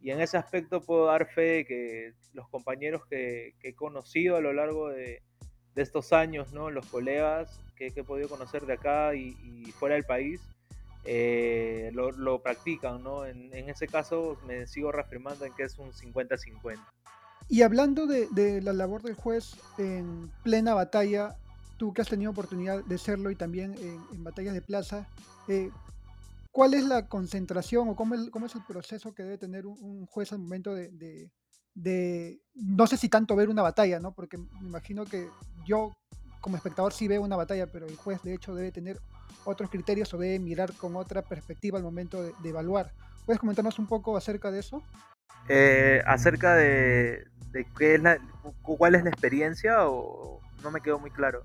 Y 0.01 0.12
en 0.12 0.20
ese 0.20 0.36
aspecto 0.36 0.82
puedo 0.82 1.06
dar 1.06 1.27
fe 1.27 1.42
de 1.42 1.65
que 1.65 2.13
los 2.34 2.50
compañeros 2.50 3.06
que, 3.06 3.53
he 3.63 3.74
conocido 3.74 4.36
a 4.36 4.42
lo 4.42 4.51
largo 4.51 4.89
de, 4.89 5.22
estos 5.77 6.12
años, 6.12 6.51
¿no? 6.51 6.70
los 6.70 6.86
colegas 6.88 7.58
que, 7.77 7.94
he 7.96 8.03
podido 8.03 8.27
conocer 8.27 8.65
de 8.65 8.74
acá 8.74 9.15
y, 9.15 9.72
fuera 9.80 9.96
del 9.96 10.03
país, 10.03 10.42
eh, 11.06 11.89
lo, 11.94 12.42
practican. 12.42 13.01
¿no? 13.01 13.25
En, 13.25 13.53
ese 13.70 13.88
caso 13.88 14.38
me 14.46 14.68
sigo 14.68 14.92
reafirmando 14.92 15.46
en 15.46 15.53
que 15.53 15.63
es 15.63 15.80
un 15.80 15.94
50-50. 15.94 16.80
Y 17.48 17.62
hablando 17.62 18.08
de, 18.08 18.62
la 18.62 18.74
labor 18.74 19.03
del 19.03 19.15
juez 19.15 19.56
en 19.77 20.30
plena 20.44 20.74
batalla, 20.74 21.38
tú 21.77 21.94
que 21.94 22.01
has 22.01 22.10
tenido 22.10 22.32
oportunidad 22.32 22.84
de 22.84 22.98
serlo 22.98 23.32
y 23.32 23.36
también 23.36 23.75
en, 23.80 24.24
batallas 24.24 24.53
de 24.53 24.62
plaza, 24.62 25.08
eh, 25.48 25.70
¿cuál 26.51 26.74
es 26.74 26.84
la 26.86 27.08
concentración 27.08 27.89
o 27.89 27.96
cómo, 27.96 28.15
es 28.15 28.56
el 28.56 28.63
proceso 28.68 29.13
que 29.13 29.24
debe 29.24 29.38
tener 29.38 29.65
un, 29.65 30.06
juez 30.06 30.32
al 30.32 30.39
momento 30.39 30.74
de, 30.74 31.30
de, 31.74 32.39
no 32.53 32.88
sé 32.88 32.98
si 32.98 33.10
tanto 33.10 33.36
ver 33.36 33.50
una 33.50 33.62
batalla, 33.62 34.00
¿no? 34.00 34.13
Porque 34.13 34.38
me 34.38 34.68
imagino 34.68 35.06
que 35.06 35.27
yo 35.65 35.92
como 36.42 36.58
espectador 36.58 36.94
sí 36.94 37.08
veo 37.08 37.22
una 37.22 37.38
batalla, 37.38 37.68
pero 37.68 37.88
el 37.88 37.96
juez 37.96 38.22
de 38.22 38.34
hecho 38.34 38.53
debe 38.53 38.72
tener 38.72 39.00
otros 39.46 39.70
criterios 39.70 40.13
o 40.13 40.18
debe 40.18 40.39
mirar 40.39 40.74
con 40.74 40.96
otra 40.96 41.22
perspectiva 41.22 41.77
al 41.77 41.84
momento 41.84 42.22
de, 42.22 42.34
evaluar. 42.50 42.92
¿Puedes 43.25 43.39
comentarnos 43.39 43.80
un 43.80 43.88
poco 43.88 44.18
acerca 44.18 44.51
de 44.51 44.60
eso? 44.60 44.84
Eh, 45.48 46.01
acerca 46.06 46.56
de, 46.56 47.25
de 47.51 47.65
qué 47.77 47.96
es 47.96 48.01
la, 48.01 48.18
cuál 48.62 48.96
es 48.96 49.03
la 49.03 49.10
experiencia 49.10 49.88
o 49.88 50.42
no 50.62 50.72
me 50.72 50.82
quedó 50.82 51.00
muy 51.00 51.12
claro 51.12 51.44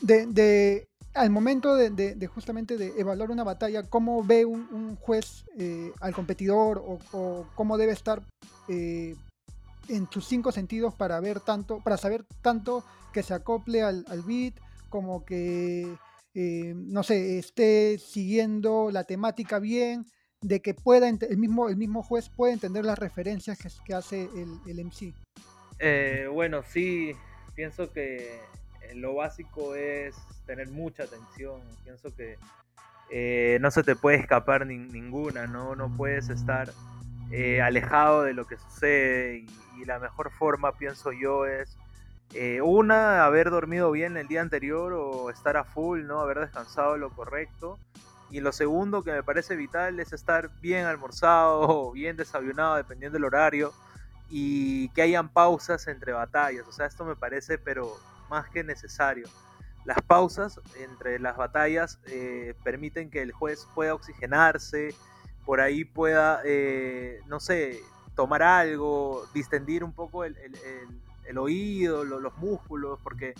de, 0.00 0.88
al 1.14 1.30
momento 1.30 1.74
de, 1.74 2.26
justamente 2.26 2.76
de 2.76 2.98
evaluar 2.98 3.30
una 3.30 3.44
batalla, 3.44 3.82
cómo 3.82 4.22
ve 4.24 4.44
un, 4.44 4.96
juez 4.96 5.44
eh, 5.58 5.92
al 6.00 6.14
competidor 6.14 6.82
o, 7.12 7.46
cómo 7.54 7.78
debe 7.78 7.92
estar 7.92 8.22
eh, 8.68 9.14
en 9.88 10.08
sus 10.10 10.26
cinco 10.26 10.52
sentidos 10.52 10.94
para 10.94 11.18
ver 11.20 11.40
tanto, 11.40 11.80
para 11.82 11.96
saber 11.96 12.24
tanto 12.42 12.84
que 13.12 13.22
se 13.22 13.34
acople 13.34 13.82
al, 13.82 14.04
beat, 14.26 14.54
como 14.90 15.24
que 15.24 15.86
eh, 16.34 16.74
no 16.76 17.02
sé, 17.02 17.38
esté 17.38 17.98
siguiendo 17.98 18.90
la 18.90 19.04
temática 19.04 19.58
bien, 19.58 20.06
de 20.40 20.60
que 20.60 20.72
pueda 20.72 21.08
el 21.08 21.36
mismo, 21.36 21.68
el 21.68 21.76
mismo 21.76 22.04
juez 22.04 22.28
puede 22.28 22.52
entender 22.52 22.84
las 22.84 22.98
referencias 22.98 23.58
que, 23.84 23.94
hace 23.94 24.28
el, 24.36 24.60
el 24.68 24.84
MC. 24.84 25.12
bueno, 26.32 26.62
sí, 26.62 27.12
pienso 27.56 27.90
que 27.92 28.38
lo 28.94 29.14
básico 29.14 29.74
es 29.74 30.16
tener 30.46 30.68
mucha 30.70 31.04
atención. 31.04 31.60
Pienso 31.84 32.14
que 32.14 32.38
eh, 33.10 33.58
no 33.60 33.70
se 33.70 33.82
te 33.82 33.96
puede 33.96 34.18
escapar 34.18 34.66
ninguna, 34.66 35.46
¿no? 35.46 35.74
No 35.74 35.94
puedes 35.96 36.28
estar 36.28 36.72
eh, 37.30 37.62
alejado 37.62 38.22
de 38.22 38.34
lo 38.34 38.46
que 38.46 38.56
sucede 38.56 39.46
y, 39.76 39.84
la 39.84 40.00
mejor 40.00 40.32
forma, 40.32 40.72
pienso 40.72 41.12
yo, 41.12 41.46
es 41.46 41.76
eh, 42.34 42.60
una, 42.60 43.24
haber 43.24 43.48
dormido 43.48 43.92
bien 43.92 44.16
el 44.16 44.26
día 44.26 44.40
anterior 44.40 44.92
o 44.92 45.30
estar 45.30 45.56
a 45.56 45.62
full, 45.62 46.02
¿no? 46.04 46.20
Haber 46.20 46.40
descansado 46.40 46.96
lo 46.96 47.10
correcto. 47.10 47.78
Y 48.30 48.40
lo 48.40 48.52
segundo 48.52 49.02
que 49.02 49.12
me 49.12 49.22
parece 49.22 49.56
vital 49.56 50.00
es 50.00 50.12
estar 50.12 50.50
bien 50.60 50.84
almorzado 50.84 51.60
o 51.68 51.92
bien 51.92 52.16
desayunado, 52.16 52.76
dependiendo 52.76 53.16
del 53.16 53.24
horario, 53.24 53.72
y 54.28 54.88
que 54.90 55.02
hayan 55.02 55.28
pausas 55.28 55.86
entre 55.86 56.12
batallas. 56.12 56.66
O 56.66 56.72
sea, 56.72 56.86
esto 56.86 57.04
me 57.04 57.16
parece, 57.16 57.56
pero 57.56 57.96
más 58.28 58.48
que 58.50 58.64
necesario. 58.64 59.28
Las 59.84 60.02
pausas 60.02 60.60
entre 60.78 61.18
las 61.18 61.36
batallas 61.36 61.98
eh, 62.06 62.54
permiten 62.62 63.10
que 63.10 63.22
el 63.22 63.32
juez 63.32 63.66
pueda 63.74 63.94
oxigenarse, 63.94 64.94
por 65.44 65.60
ahí 65.60 65.84
pueda, 65.84 66.42
eh, 66.44 67.22
no 67.26 67.40
sé, 67.40 67.80
tomar 68.14 68.42
algo, 68.42 69.26
distendir 69.32 69.82
un 69.82 69.92
poco 69.92 70.24
el, 70.24 70.36
oído, 71.38 72.04
los 72.04 72.36
músculos, 72.36 72.98
porque 73.02 73.34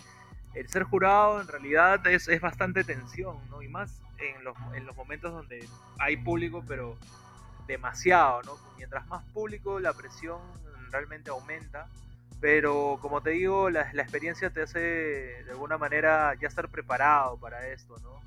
el 0.55 0.69
ser 0.69 0.85
jurado 0.85 1.41
en 1.41 1.49
realidad 1.49 2.07
es, 2.07 2.29
bastante 2.41 2.85
tensión, 2.85 3.37
¿no? 3.51 3.61
Y 3.61 3.69
más 3.69 4.01
en 4.19 4.43
los, 4.45 4.57
en 4.75 4.87
los 4.87 4.97
momentos 4.97 5.33
donde 5.33 5.69
hay 5.99 6.17
público, 6.17 6.65
pero 6.67 6.97
demasiado, 7.67 8.43
¿no? 8.43 8.57
Mientras 8.77 9.07
más 9.09 9.25
público, 9.27 9.79
la 9.79 9.93
presión 9.93 10.41
realmente 10.91 11.31
aumenta 11.31 11.89
pero 12.41 12.99
como 13.01 13.21
te 13.21 13.31
digo, 13.31 13.71
la, 13.71 13.83
experiencia 13.83 14.51
te 14.51 14.63
hace 14.63 14.79
de 14.79 15.51
alguna 15.51 15.79
manera 15.79 16.35
ya 16.41 16.49
estar 16.49 16.69
preparado 16.69 17.39
para 17.39 17.69
esto, 17.69 17.97
¿no? 18.03 18.23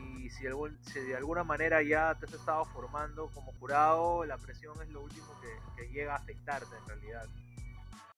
Y 0.00 0.30
si, 0.30 0.44
de 0.44 1.16
alguna 1.16 1.44
manera 1.44 1.82
ya 1.82 2.14
te 2.14 2.26
has 2.26 2.32
estado 2.32 2.64
formando 2.66 3.28
como 3.34 3.52
jurado, 3.60 4.24
la 4.24 4.38
presión 4.38 4.74
es 4.82 4.88
lo 4.88 5.02
último 5.02 5.26
que, 5.40 5.52
llega 5.92 6.14
a 6.14 6.16
afectarte 6.16 6.74
en 6.80 6.88
realidad. 6.88 7.26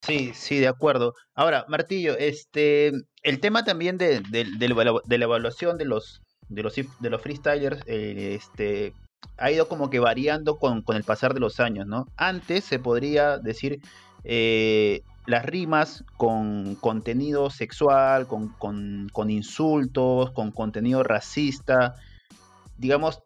Sí, 0.03 0.33
sí, 0.35 0.61
de 0.61 0.69
acuerdo. 0.69 1.15
Ahora, 1.35 1.65
Martillo, 1.67 2.17
este, 2.17 2.93
el 3.23 3.41
tema 3.41 3.65
también 3.65 3.99
de, 3.99 4.23
la 4.31 5.25
evaluación 5.25 5.79
de 5.79 5.87
los, 5.87 6.23
de 6.49 6.63
los, 6.63 6.75
de 6.75 7.11
los 7.11 7.23
freestylers, 7.23 7.83
eh, 7.87 8.39
este, 8.39 8.93
ha 9.39 9.51
ido 9.51 9.67
como 9.67 9.91
que 9.91 9.99
variando 9.99 10.59
con, 10.59 10.83
con, 10.83 10.95
el 10.97 11.05
pasar 11.05 11.35
de 11.35 11.41
los 11.41 11.59
años, 11.59 11.87
¿no? 11.87 12.07
Antes 12.17 12.65
se 12.65 12.79
podría 12.79 13.39
decir 13.39 13.81
eh, 14.25 15.03
las 15.27 15.45
rimas 15.45 16.05
con 16.17 16.75
contenido 16.77 17.51
sexual, 17.51 18.27
con, 18.27 19.31
insultos, 19.31 20.31
con 20.33 20.51
contenido 20.51 21.03
racista, 21.03 21.95
digamos, 22.77 23.23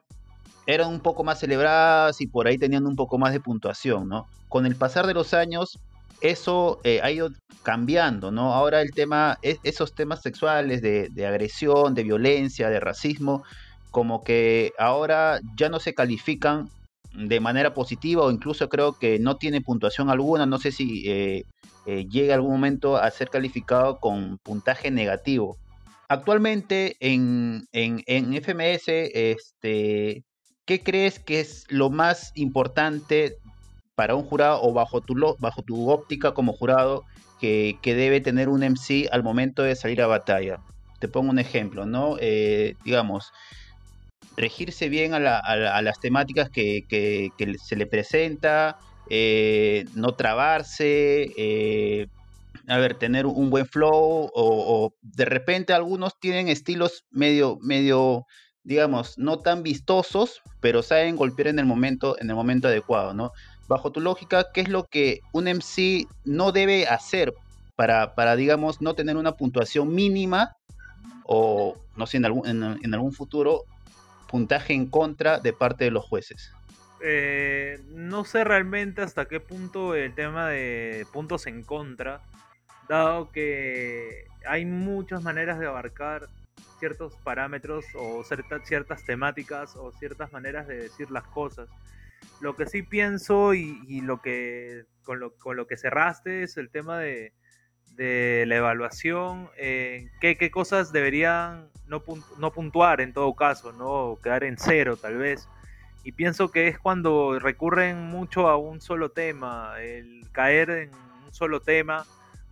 eran 0.67 0.89
un 0.89 1.01
poco 1.01 1.25
más 1.25 1.41
celebradas 1.41 2.21
y 2.21 2.27
por 2.27 2.47
ahí 2.47 2.59
tenían 2.59 2.87
un 2.87 2.95
poco 2.95 3.19
más 3.19 3.33
de 3.33 3.41
puntuación, 3.41 4.09
¿no? 4.09 4.27
Con 4.49 4.67
el 4.67 4.77
pasar 4.77 5.07
de 5.07 5.15
los 5.15 5.35
años, 5.35 5.79
eso 6.21 6.81
eh, 6.85 7.01
ha 7.03 7.11
ido 7.11 7.31
cambiando, 7.63 8.31
¿no? 8.31 8.55
Ahora 8.55 8.81
el 8.81 8.93
tema, 8.93 9.39
esos 9.43 9.95
temas 9.95 10.23
sexuales 10.23 10.83
de, 10.83 11.27
agresión, 11.27 11.95
de 11.95 12.05
violencia, 12.05 12.71
de 12.71 12.81
racismo, 12.81 13.43
como 13.91 14.23
que 14.23 14.73
ahora 14.79 15.41
ya 15.57 15.69
no 15.69 15.81
se 15.81 15.95
califican 15.95 16.69
de 17.15 17.41
manera 17.41 17.75
positiva 17.75 18.25
o 18.25 18.31
incluso 18.31 18.69
creo 18.69 18.93
que 18.93 19.19
no 19.19 19.37
tiene 19.37 19.61
puntuación 19.61 20.11
alguna. 20.11 20.47
No 20.47 20.59
sé 20.59 20.73
si 20.73 21.09
eh, 21.09 21.45
eh, 21.87 22.07
llega 22.09 22.35
algún 22.35 22.53
momento 22.53 22.97
a 22.97 23.11
ser 23.11 23.31
calificado 23.31 23.99
con 23.99 24.39
puntaje 24.39 24.91
negativo. 24.91 25.57
Actualmente 26.09 26.97
en, 27.01 27.67
en, 27.73 28.03
FMS, 28.35 28.89
este, 28.89 30.25
¿qué 30.65 30.81
crees 30.83 31.19
que 31.19 31.41
es 31.41 31.65
lo 31.69 31.91
más 31.91 32.33
importante 32.35 33.37
para 33.95 34.15
un 34.15 34.25
jurado 34.25 34.63
o 34.63 34.73
bajo 34.73 35.01
tu, 35.03 35.15
bajo 35.39 35.63
tu 35.63 35.91
óptica 35.91 36.33
como 36.33 36.53
jurado? 36.53 37.05
que, 37.39 37.79
debe 37.85 38.21
tener 38.21 38.49
un 38.49 38.63
MC 38.63 39.09
al 39.11 39.23
momento 39.23 39.63
de 39.63 39.77
salir 39.77 40.03
a 40.03 40.07
batalla. 40.07 40.61
Te 40.99 41.09
pongo 41.09 41.31
un 41.31 41.39
ejemplo, 41.39 41.87
¿no? 41.87 42.17
Eh, 42.21 42.75
digamos, 42.85 43.33
regirse 44.39 44.89
bien 44.89 45.15
a, 45.15 45.19
las 45.19 46.01
temáticas 46.01 46.49
que, 46.49 47.31
se 47.63 47.77
le 47.77 47.87
presenta, 47.87 48.79
eh, 49.11 49.85
no 49.95 50.15
trabarse, 50.15 51.33
eh, 51.37 52.07
a 52.69 52.79
ver, 52.79 52.95
tener 52.95 53.27
un 53.27 53.51
buen 53.51 53.67
flow, 53.67 54.31
o, 54.33 54.95
de 55.03 55.25
repente 55.25 55.73
algunos 55.73 56.19
tienen 56.21 56.49
estilos 56.49 57.05
medio, 57.11 57.59
medio, 57.61 58.27
digamos, 58.63 59.19
no 59.19 59.41
tan 59.41 59.63
vistosos, 59.63 60.41
pero 60.61 60.83
saben 60.83 61.17
golpear 61.17 61.49
en 61.49 61.59
el 61.59 61.67
momento, 61.67 62.17
en 62.21 62.31
el 62.31 62.37
momento 62.37 62.69
adecuado, 62.69 63.15
¿no? 63.15 63.33
Bajo 63.67 63.91
tu 63.91 64.01
lógica, 64.01 64.47
¿qué 64.55 64.61
es 64.61 64.69
lo 64.69 64.85
que 64.85 65.21
un 65.33 65.49
MC 65.49 66.07
no 66.25 66.53
debe 66.53 66.87
hacer 66.87 67.35
para, 67.75 68.15
para 68.15 68.37
digamos, 68.37 68.81
no 68.81 68.95
tener 68.95 69.17
una 69.17 69.33
puntuación 69.33 69.95
mínima 69.95 70.57
o, 71.25 71.77
no 71.97 72.07
sé, 72.07 72.19
en 72.19 72.25
algún, 72.25 72.47
en 72.47 72.95
algún 72.95 73.13
futuro 73.13 73.65
puntaje 74.29 74.75
en 74.75 74.87
contra 74.87 75.41
de 75.41 75.53
parte 75.53 75.85
de 75.85 75.91
los 75.91 76.05
jueces? 76.05 76.53
Eh, 77.01 77.81
no 77.91 78.25
sé 78.25 78.45
realmente 78.45 79.03
hasta 79.03 79.27
qué 79.27 79.41
punto 79.41 79.95
el 79.95 80.15
tema 80.15 80.49
de 80.49 81.07
puntos 81.13 81.47
en 81.47 81.63
contra, 81.63 82.21
dado 82.89 83.31
que 83.31 84.27
hay 84.47 84.65
muchas 84.65 85.23
maneras 85.23 85.59
de 85.59 85.67
abarcar 85.67 86.29
ciertos 86.79 87.15
parámetros 87.25 87.85
o 87.95 88.25
ciertas 88.25 89.05
temáticas 89.05 89.77
o 89.77 89.93
ciertas 89.93 90.33
maneras 90.33 90.67
de 90.67 90.77
decir 90.77 91.11
las 91.11 91.25
cosas. 91.25 91.69
Lo 92.41 92.57
que 92.57 92.67
sí 92.67 92.83
pienso 92.83 93.55
y, 93.55 94.01
lo 94.01 94.21
que 94.21 94.85
con, 95.03 95.19
lo 95.21 95.35
con 95.35 95.57
lo 95.57 95.67
que 95.67 95.77
cerraste 95.77 96.45
es 96.45 96.57
el 96.57 96.71
tema 96.71 96.99
de, 96.99 97.33
de 97.99 98.45
la 98.47 98.57
evaluación, 98.57 99.51
eh, 99.57 100.09
¿qué, 100.21 100.51
cosas 100.53 100.93
deberían 100.93 101.69
no, 101.89 102.01
no, 102.39 102.53
puntuar 102.53 103.01
en 103.01 103.13
todo 103.13 103.35
caso, 103.35 103.73
no 103.73 104.17
quedar 104.23 104.45
en 104.45 104.57
cero 104.57 104.97
tal 104.97 105.19
vez. 105.19 105.49
Y 106.05 106.13
pienso 106.13 106.53
que 106.53 106.69
es 106.69 106.79
cuando 106.79 107.41
recurren 107.41 108.07
mucho 108.07 108.49
a 108.49 108.57
un 108.57 108.81
solo 108.81 109.11
tema, 109.11 109.75
el 109.81 110.25
caer 110.31 110.71
en 110.71 110.91
un 111.27 111.35
solo 111.35 111.61
tema, 111.61 112.07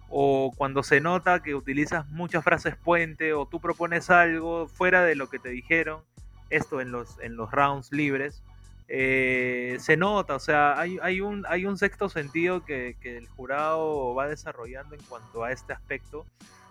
o 0.09 0.53
cuando 0.57 0.83
se 0.83 1.01
nota 1.01 1.41
que 1.41 1.55
utilizas 1.55 2.09
muchas 2.09 2.43
frases 2.43 2.75
puente, 2.75 3.33
o 3.33 3.47
tú 3.47 3.61
propones 3.61 4.11
algo 4.11 4.67
fuera 4.67 5.05
de 5.05 5.15
lo 5.15 5.29
que 5.29 5.39
te 5.39 5.51
dijeron, 5.51 6.03
esto 6.51 6.81
en 6.81 6.91
los, 6.91 7.21
en 7.21 7.37
los 7.37 7.53
rounds 7.53 7.93
libres, 7.93 8.43
eh, 8.89 9.77
se 9.81 9.97
nota, 9.97 10.37
o 10.37 10.39
sea, 10.39 10.79
hay, 10.79 11.21
un, 11.21 11.45
sexto 11.77 12.09
sentido 12.09 12.65
que, 12.65 12.97
el 13.03 13.27
jurado 13.29 14.15
va 14.15 14.29
desarrollando 14.29 14.95
en 14.95 15.03
cuanto 15.03 15.43
a 15.43 15.53
este 15.53 15.73
aspecto, 15.73 16.25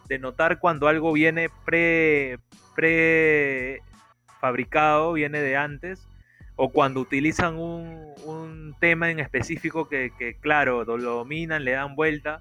de 0.08 0.20
notar 0.20 0.60
cuando 0.60 0.88
algo 0.88 1.12
viene 1.12 1.50
pre, 1.66 2.40
fabricado, 4.40 5.14
viene 5.14 5.42
de 5.42 5.58
antes, 5.58 6.08
o 6.56 6.70
cuando 6.70 7.02
utilizan 7.02 7.58
un, 7.58 8.76
tema 8.80 9.10
en 9.10 9.20
específico 9.20 9.88
que, 9.88 10.12
que, 10.18 10.36
claro, 10.36 10.84
lo 10.84 10.98
dominan, 10.98 11.64
le 11.64 11.72
dan 11.72 11.96
vuelta, 11.96 12.40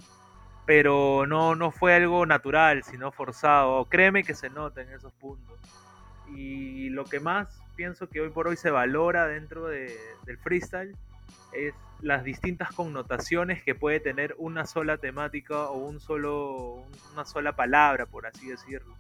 pero 0.67 1.27
no, 1.27 1.55
no 1.55 1.71
fue 1.71 1.95
algo 1.95 2.27
natural, 2.27 2.83
sino 2.83 3.13
forzado. 3.13 3.85
Créeme 3.87 4.25
que 4.25 4.35
se 4.35 4.51
nota 4.51 4.83
en 4.83 4.91
esos 4.91 5.13
puntos. 5.13 5.59
Y 6.35 6.89
lo 6.91 7.05
que 7.05 7.21
más 7.21 7.64
pienso 7.75 8.09
que 8.09 8.21
hoy 8.21 8.31
por 8.31 8.49
hoy 8.49 8.57
se 8.57 8.71
valora 8.71 9.27
dentro 9.27 9.67
de, 9.67 9.97
del 10.27 10.39
freestyle 10.39 10.97
es 11.53 11.75
las 12.01 12.25
distintas 12.25 12.73
connotaciones 12.73 13.63
que 13.63 13.75
puede 13.75 14.01
tener 14.01 14.35
una 14.39 14.67
sola 14.67 14.99
temática 14.99 15.71
o 15.71 15.79
un 15.79 16.01
solo, 16.01 16.85
una 17.13 17.25
sola 17.25 17.53
palabra, 17.57 18.07
por 18.07 18.27
así 18.27 18.49
decirlo. 18.49 18.95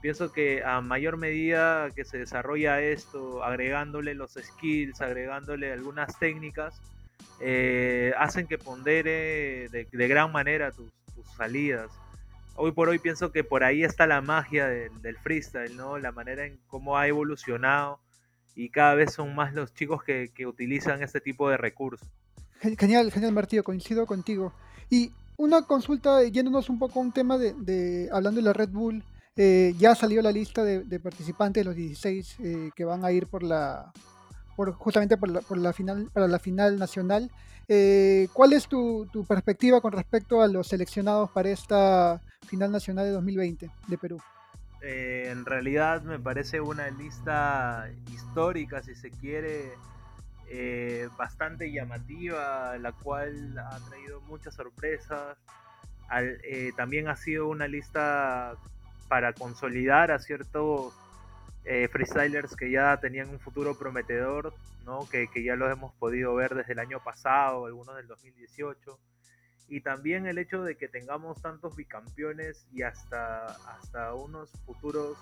Pienso 0.00 0.32
que 0.32 0.64
a 0.64 0.80
mayor 0.80 1.16
medida 1.16 1.90
que 1.94 2.04
se 2.04 2.18
desarrolla 2.18 2.80
esto, 2.80 3.44
agregándole 3.44 4.14
los 4.14 4.32
skills, 4.32 5.00
agregándole 5.00 5.72
algunas 5.72 6.18
técnicas, 6.18 6.80
eh, 7.40 8.12
hacen 8.18 8.48
que 8.48 8.58
pondere 8.58 9.68
de, 9.68 10.08
gran 10.08 10.32
manera 10.32 10.72
tus, 10.72 10.90
tus 11.14 11.26
salidas 11.36 11.90
hoy 12.56 12.72
por 12.72 12.88
hoy 12.88 12.98
pienso 12.98 13.32
que 13.32 13.44
por 13.44 13.64
ahí 13.64 13.84
está 13.84 14.06
la 14.06 14.20
magia 14.20 14.66
del, 14.66 15.16
freestyle, 15.18 15.76
¿no? 15.76 15.98
La 15.98 16.12
manera 16.12 16.46
en 16.46 16.58
cómo 16.66 16.96
ha 16.96 17.06
evolucionado 17.06 18.00
y 18.54 18.70
cada 18.70 18.94
vez 18.94 19.12
son 19.12 19.34
más 19.34 19.54
los 19.54 19.72
chicos 19.72 20.02
que, 20.02 20.30
utilizan 20.46 21.02
este 21.02 21.20
tipo 21.20 21.48
de 21.48 21.56
recursos. 21.56 22.08
Genial, 22.60 23.10
genial 23.10 23.32
Martillo, 23.32 23.64
coincido 23.64 24.06
contigo. 24.06 24.52
Y 24.90 25.10
una 25.36 25.62
consulta, 25.62 26.22
yéndonos 26.22 26.68
un 26.68 26.78
poco 26.78 27.00
a 27.00 27.02
un 27.02 27.12
tema 27.12 27.38
de, 27.38 28.08
hablando 28.12 28.40
de 28.40 28.44
la 28.44 28.52
Red 28.52 28.70
Bull, 28.70 29.02
eh, 29.36 29.74
ya 29.78 29.94
salió 29.94 30.20
la 30.20 30.30
lista 30.30 30.62
de, 30.62 31.00
participantes, 31.00 31.64
los 31.64 31.74
16 31.74 32.36
eh, 32.40 32.70
que 32.76 32.84
van 32.84 33.04
a 33.04 33.12
ir 33.12 33.26
por 33.26 33.42
la, 33.42 33.92
por, 34.54 34.72
justamente 34.72 35.16
por 35.16 35.58
la 35.58 35.72
final, 35.72 36.10
para 36.12 36.28
la 36.28 36.38
final 36.38 36.78
nacional. 36.78 37.30
Eh, 37.68 38.28
¿Cuál 38.32 38.52
es 38.52 38.66
tu, 38.68 39.08
perspectiva 39.28 39.80
con 39.80 39.92
respecto 39.92 40.42
a 40.42 40.48
los 40.48 40.68
seleccionados 40.68 41.30
para 41.30 41.50
esta 41.50 42.20
final 42.46 42.72
nacional 42.72 43.06
de 43.06 43.12
2020 43.12 43.70
de 43.86 43.98
Perú? 43.98 44.20
Eh, 44.80 45.28
en 45.30 45.44
realidad 45.44 46.02
me 46.02 46.18
parece 46.18 46.60
una 46.60 46.90
lista 46.90 47.88
histórica, 48.12 48.82
si 48.82 48.94
se 48.94 49.10
quiere, 49.10 49.72
eh, 50.48 51.08
bastante 51.16 51.70
llamativa, 51.70 52.76
la 52.78 52.92
cual 52.92 53.56
ha 53.58 53.78
traído 53.88 54.20
muchas 54.22 54.54
sorpresas. 54.54 55.36
también 56.76 57.08
ha 57.08 57.16
sido 57.16 57.48
una 57.48 57.68
lista 57.68 58.56
para 59.08 59.32
consolidar 59.32 60.10
a 60.10 60.18
ciertos 60.18 60.92
eh, 61.64 61.88
freestylers 61.88 62.56
que 62.56 62.70
ya 62.70 62.98
tenían 63.00 63.28
un 63.28 63.38
futuro 63.38 63.78
prometedor, 63.78 64.52
¿no? 64.84 65.08
que, 65.08 65.28
ya 65.42 65.54
los 65.56 65.70
hemos 65.70 65.92
podido 65.94 66.34
ver 66.34 66.54
desde 66.54 66.72
el 66.72 66.80
año 66.80 67.02
pasado, 67.02 67.66
algunos 67.66 67.96
del 67.96 68.06
2018. 68.08 68.98
Y 69.68 69.80
también 69.80 70.26
el 70.26 70.38
hecho 70.38 70.64
de 70.64 70.76
que 70.76 70.88
tengamos 70.88 71.40
tantos 71.40 71.76
bicampeones 71.76 72.66
y 72.72 72.82
hasta, 72.82 73.46
hasta 73.46 74.14
unos 74.14 74.50
futuros 74.66 75.16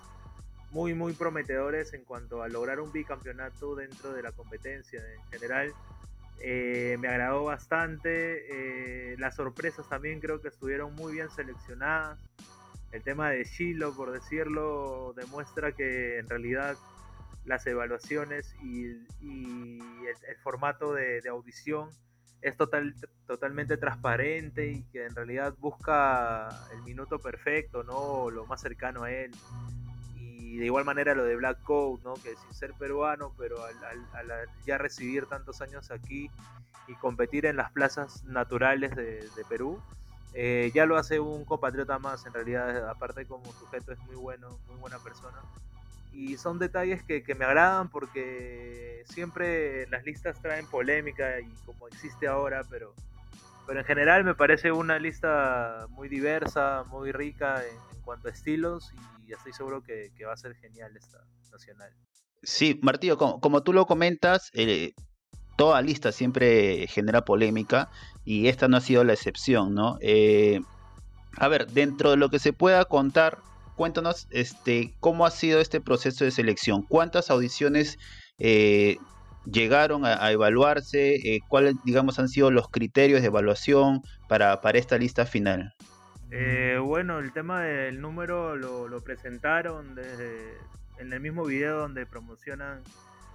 muy, 0.71 0.93
muy 0.93 1.13
prometedores 1.13 1.93
en 1.93 2.03
cuanto 2.03 2.41
a 2.41 2.47
lograr 2.47 2.79
un 2.79 2.91
bicampeonato 2.91 3.75
dentro 3.75 4.13
de 4.13 4.23
la 4.23 4.31
competencia 4.31 4.99
en 4.99 5.23
general. 5.29 5.73
Eh, 6.39 6.97
me 6.99 7.07
agradó 7.07 7.43
bastante. 7.43 9.11
Eh, 9.13 9.15
las 9.19 9.35
sorpresas 9.35 9.87
también 9.87 10.19
creo 10.19 10.41
que 10.41 10.47
estuvieron 10.47 10.95
muy 10.95 11.13
bien 11.13 11.29
seleccionadas 11.29 12.19
el 12.91 13.03
tema 13.03 13.29
de 13.29 13.43
Shiloh, 13.43 13.95
por 13.95 14.11
decirlo, 14.11 15.13
demuestra 15.15 15.71
que 15.71 16.19
en 16.19 16.27
realidad 16.27 16.75
las 17.45 17.65
evaluaciones 17.65 18.53
y, 18.61 18.85
el, 18.85 20.37
formato 20.43 20.93
de, 20.93 21.21
audición 21.29 21.89
es 22.41 22.57
total, 22.57 22.95
totalmente 23.27 23.77
transparente 23.77 24.67
y 24.67 24.83
que 24.91 25.05
en 25.05 25.15
realidad 25.15 25.55
busca 25.59 26.49
el 26.73 26.81
minuto 26.83 27.19
perfecto, 27.19 27.83
¿no? 27.83 28.29
Lo 28.29 28.45
más 28.45 28.61
cercano 28.61 29.03
a 29.03 29.11
él. 29.11 29.31
Y 30.17 30.57
de 30.57 30.65
igual 30.65 30.83
manera 30.83 31.15
lo 31.15 31.23
de 31.23 31.35
Black 31.37 31.63
Code, 31.63 32.03
¿no? 32.03 32.15
Que 32.15 32.35
sin 32.35 32.53
ser 32.53 32.73
peruano, 32.73 33.33
pero 33.37 33.63
al, 33.63 34.49
ya 34.65 34.77
recibir 34.77 35.27
tantos 35.27 35.61
años 35.61 35.91
aquí 35.91 36.29
y 36.87 36.95
competir 36.95 37.45
en 37.45 37.55
las 37.55 37.71
plazas 37.71 38.23
naturales 38.25 38.95
de 38.95 39.45
Perú, 39.47 39.81
eh, 40.33 40.71
ya 40.73 40.85
lo 40.85 40.97
hace 40.97 41.19
un 41.19 41.43
compatriota 41.43 41.99
más, 41.99 42.25
en 42.25 42.33
realidad, 42.33 42.89
aparte 42.89 43.25
como 43.25 43.51
sujeto 43.53 43.91
es 43.91 43.99
muy 43.99 44.15
bueno, 44.15 44.59
muy 44.67 44.77
buena 44.77 44.97
persona. 44.99 45.37
Y 46.13 46.37
son 46.37 46.59
detalles 46.59 47.03
que, 47.03 47.23
me 47.35 47.45
agradan 47.45 47.89
porque 47.89 49.03
siempre 49.05 49.87
las 49.87 50.03
listas 50.03 50.41
traen 50.41 50.65
polémica 50.67 51.39
y 51.39 51.49
como 51.65 51.87
existe 51.87 52.27
ahora, 52.27 52.63
pero, 52.69 52.93
pero 53.65 53.79
en 53.79 53.85
general 53.85 54.23
me 54.23 54.35
parece 54.35 54.71
una 54.71 54.99
lista 54.99 55.85
muy 55.89 56.09
diversa, 56.09 56.83
muy 56.89 57.11
rica 57.11 57.63
en, 57.65 58.01
cuanto 58.03 58.29
a 58.29 58.31
estilos 58.31 58.91
y 59.25 59.31
estoy 59.31 59.53
seguro 59.53 59.83
que, 59.83 60.11
va 60.25 60.33
a 60.33 60.37
ser 60.37 60.55
genial 60.55 60.95
esta 60.97 61.19
nacional. 61.51 61.93
Sí, 62.41 62.79
Martillo, 62.81 63.17
como, 63.17 63.63
tú 63.63 63.71
lo 63.71 63.85
comentas, 63.85 64.49
eh, 64.53 64.93
toda 65.55 65.81
lista 65.81 66.11
siempre 66.11 66.87
genera 66.87 67.25
polémica 67.25 67.89
y 68.25 68.47
esta 68.47 68.67
no 68.67 68.77
ha 68.77 68.81
sido 68.81 69.03
la 69.03 69.13
excepción, 69.13 69.73
¿no? 69.73 69.97
Eh, 70.01 70.61
a 71.37 71.47
ver, 71.47 71.67
dentro 71.67 72.11
de 72.11 72.17
lo 72.17 72.29
que 72.29 72.39
se 72.39 72.53
pueda 72.53 72.85
contar, 72.85 73.39
cuéntanos 73.75 74.27
este, 74.31 74.93
cómo 74.99 75.25
ha 75.25 75.31
sido 75.31 75.59
este 75.59 75.81
proceso 75.81 76.25
de 76.25 76.31
selección, 76.31 76.83
cuántas 76.83 77.29
audiciones 77.29 77.97
eh, 78.37 78.97
llegaron 79.45 80.05
a, 80.05 80.31
evaluarse, 80.31 81.15
eh, 81.15 81.39
cuáles, 81.47 81.75
digamos, 81.83 82.19
han 82.19 82.27
sido 82.27 82.51
los 82.51 82.67
criterios 82.67 83.21
de 83.21 83.27
evaluación 83.27 84.01
para, 84.27 84.61
para 84.61 84.77
esta 84.77 84.97
lista 84.97 85.25
final. 85.25 85.73
bueno, 86.83 87.19
el 87.19 87.31
tema 87.33 87.63
del 87.63 88.01
número 88.01 88.55
lo, 88.55 89.01
presentaron 89.01 89.95
en 90.99 91.13
el 91.13 91.19
mismo 91.19 91.45
video 91.45 91.79
donde 91.79 92.05
promocionan 92.05 92.83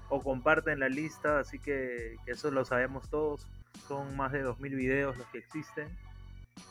o 0.09 0.23
comparten 0.23 0.81
la 0.81 0.88
lista, 0.88 1.40
así 1.40 1.59
que, 1.59 2.16
que 2.25 2.33
eso 2.33 2.51
lo 2.51 2.64
sabemos 2.64 3.09
todos 3.09 3.47
son 3.87 4.16
más 4.16 4.33
de 4.33 4.45
2.000 4.45 4.77
videos 4.77 5.16
los 5.16 5.27
que 5.29 5.38
existen. 5.38 5.88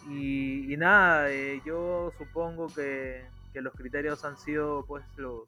Y, 0.10 0.76
nada, 0.78 1.32
eh, 1.32 1.62
yo 1.66 2.12
supongo 2.18 2.68
que, 2.68 3.26
los 3.54 3.74
criterios 3.74 4.26
han 4.26 4.38
sido 4.38 4.84
pues 4.86 5.06
los, 5.16 5.44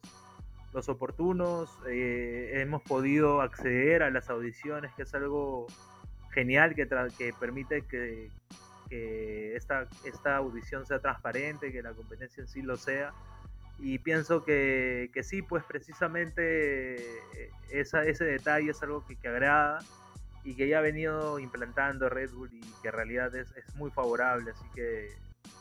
los 0.72 0.88
oportunos, 0.88 1.70
eh, 1.86 2.52
hemos 2.54 2.80
podido 2.80 3.42
acceder 3.42 4.02
a 4.02 4.10
las 4.10 4.30
audiciones, 4.30 4.94
que 4.94 5.02
es 5.02 5.14
algo 5.14 5.66
genial 6.30 6.74
que, 6.74 6.88
que 7.18 7.34
permite 7.38 7.82
que, 7.82 8.30
que 8.88 9.54
esta, 9.56 9.86
esta 10.04 10.36
audición 10.36 10.86
sea 10.86 11.00
transparente, 11.00 11.70
que 11.70 11.82
la 11.82 11.92
competencia 11.92 12.40
en 12.40 12.48
sí 12.48 12.62
lo 12.62 12.78
sea. 12.78 13.12
Y 13.78 13.98
pienso 13.98 14.44
que, 14.44 15.10
que 15.14 15.22
sí, 15.22 15.42
pues 15.42 15.62
precisamente 15.64 16.96
eh, 16.96 17.50
esa, 17.70 18.04
ese 18.04 18.24
detalle 18.24 18.70
es 18.70 18.82
algo 18.82 19.06
que, 19.06 19.16
que, 19.16 19.28
agrada 19.28 19.78
y 20.44 20.54
que 20.54 20.68
ya 20.68 20.78
ha 20.78 20.82
venido 20.82 21.38
implantando 21.38 22.08
Red 22.08 22.32
Bull 22.32 22.52
y 22.52 22.60
que 22.82 22.88
en 22.88 22.94
realidad 22.94 23.34
es, 23.36 23.48
es 23.56 23.74
muy 23.76 23.90
favorable. 23.90 24.50
Así 24.50 24.64
que 24.74 25.10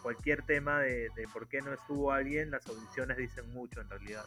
cualquier 0.02 0.42
tema 0.42 0.80
de, 0.80 1.10
de, 1.16 1.28
por 1.32 1.48
qué 1.48 1.62
no 1.62 1.74
estuvo 1.74 2.12
alguien, 2.12 2.50
las 2.50 2.66
audiciones 2.68 3.18
dicen 3.18 3.52
mucho 3.54 3.82
en 3.82 3.90
realidad. 3.90 4.26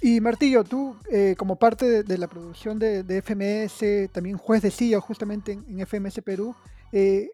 Y 0.00 0.20
Martillo, 0.20 0.64
tú 0.64 0.96
eh, 1.10 1.34
como 1.38 1.56
parte 1.56 2.02
de, 2.02 2.18
la 2.18 2.28
producción 2.28 2.78
de, 2.78 3.22
FMS, 3.22 4.12
también 4.12 4.36
juez 4.36 4.62
de 4.62 4.70
silla 4.70 5.00
justamente 5.00 5.52
en, 5.52 5.86
FMS 5.86 6.20
Perú, 6.22 6.54
eh, 6.92 7.30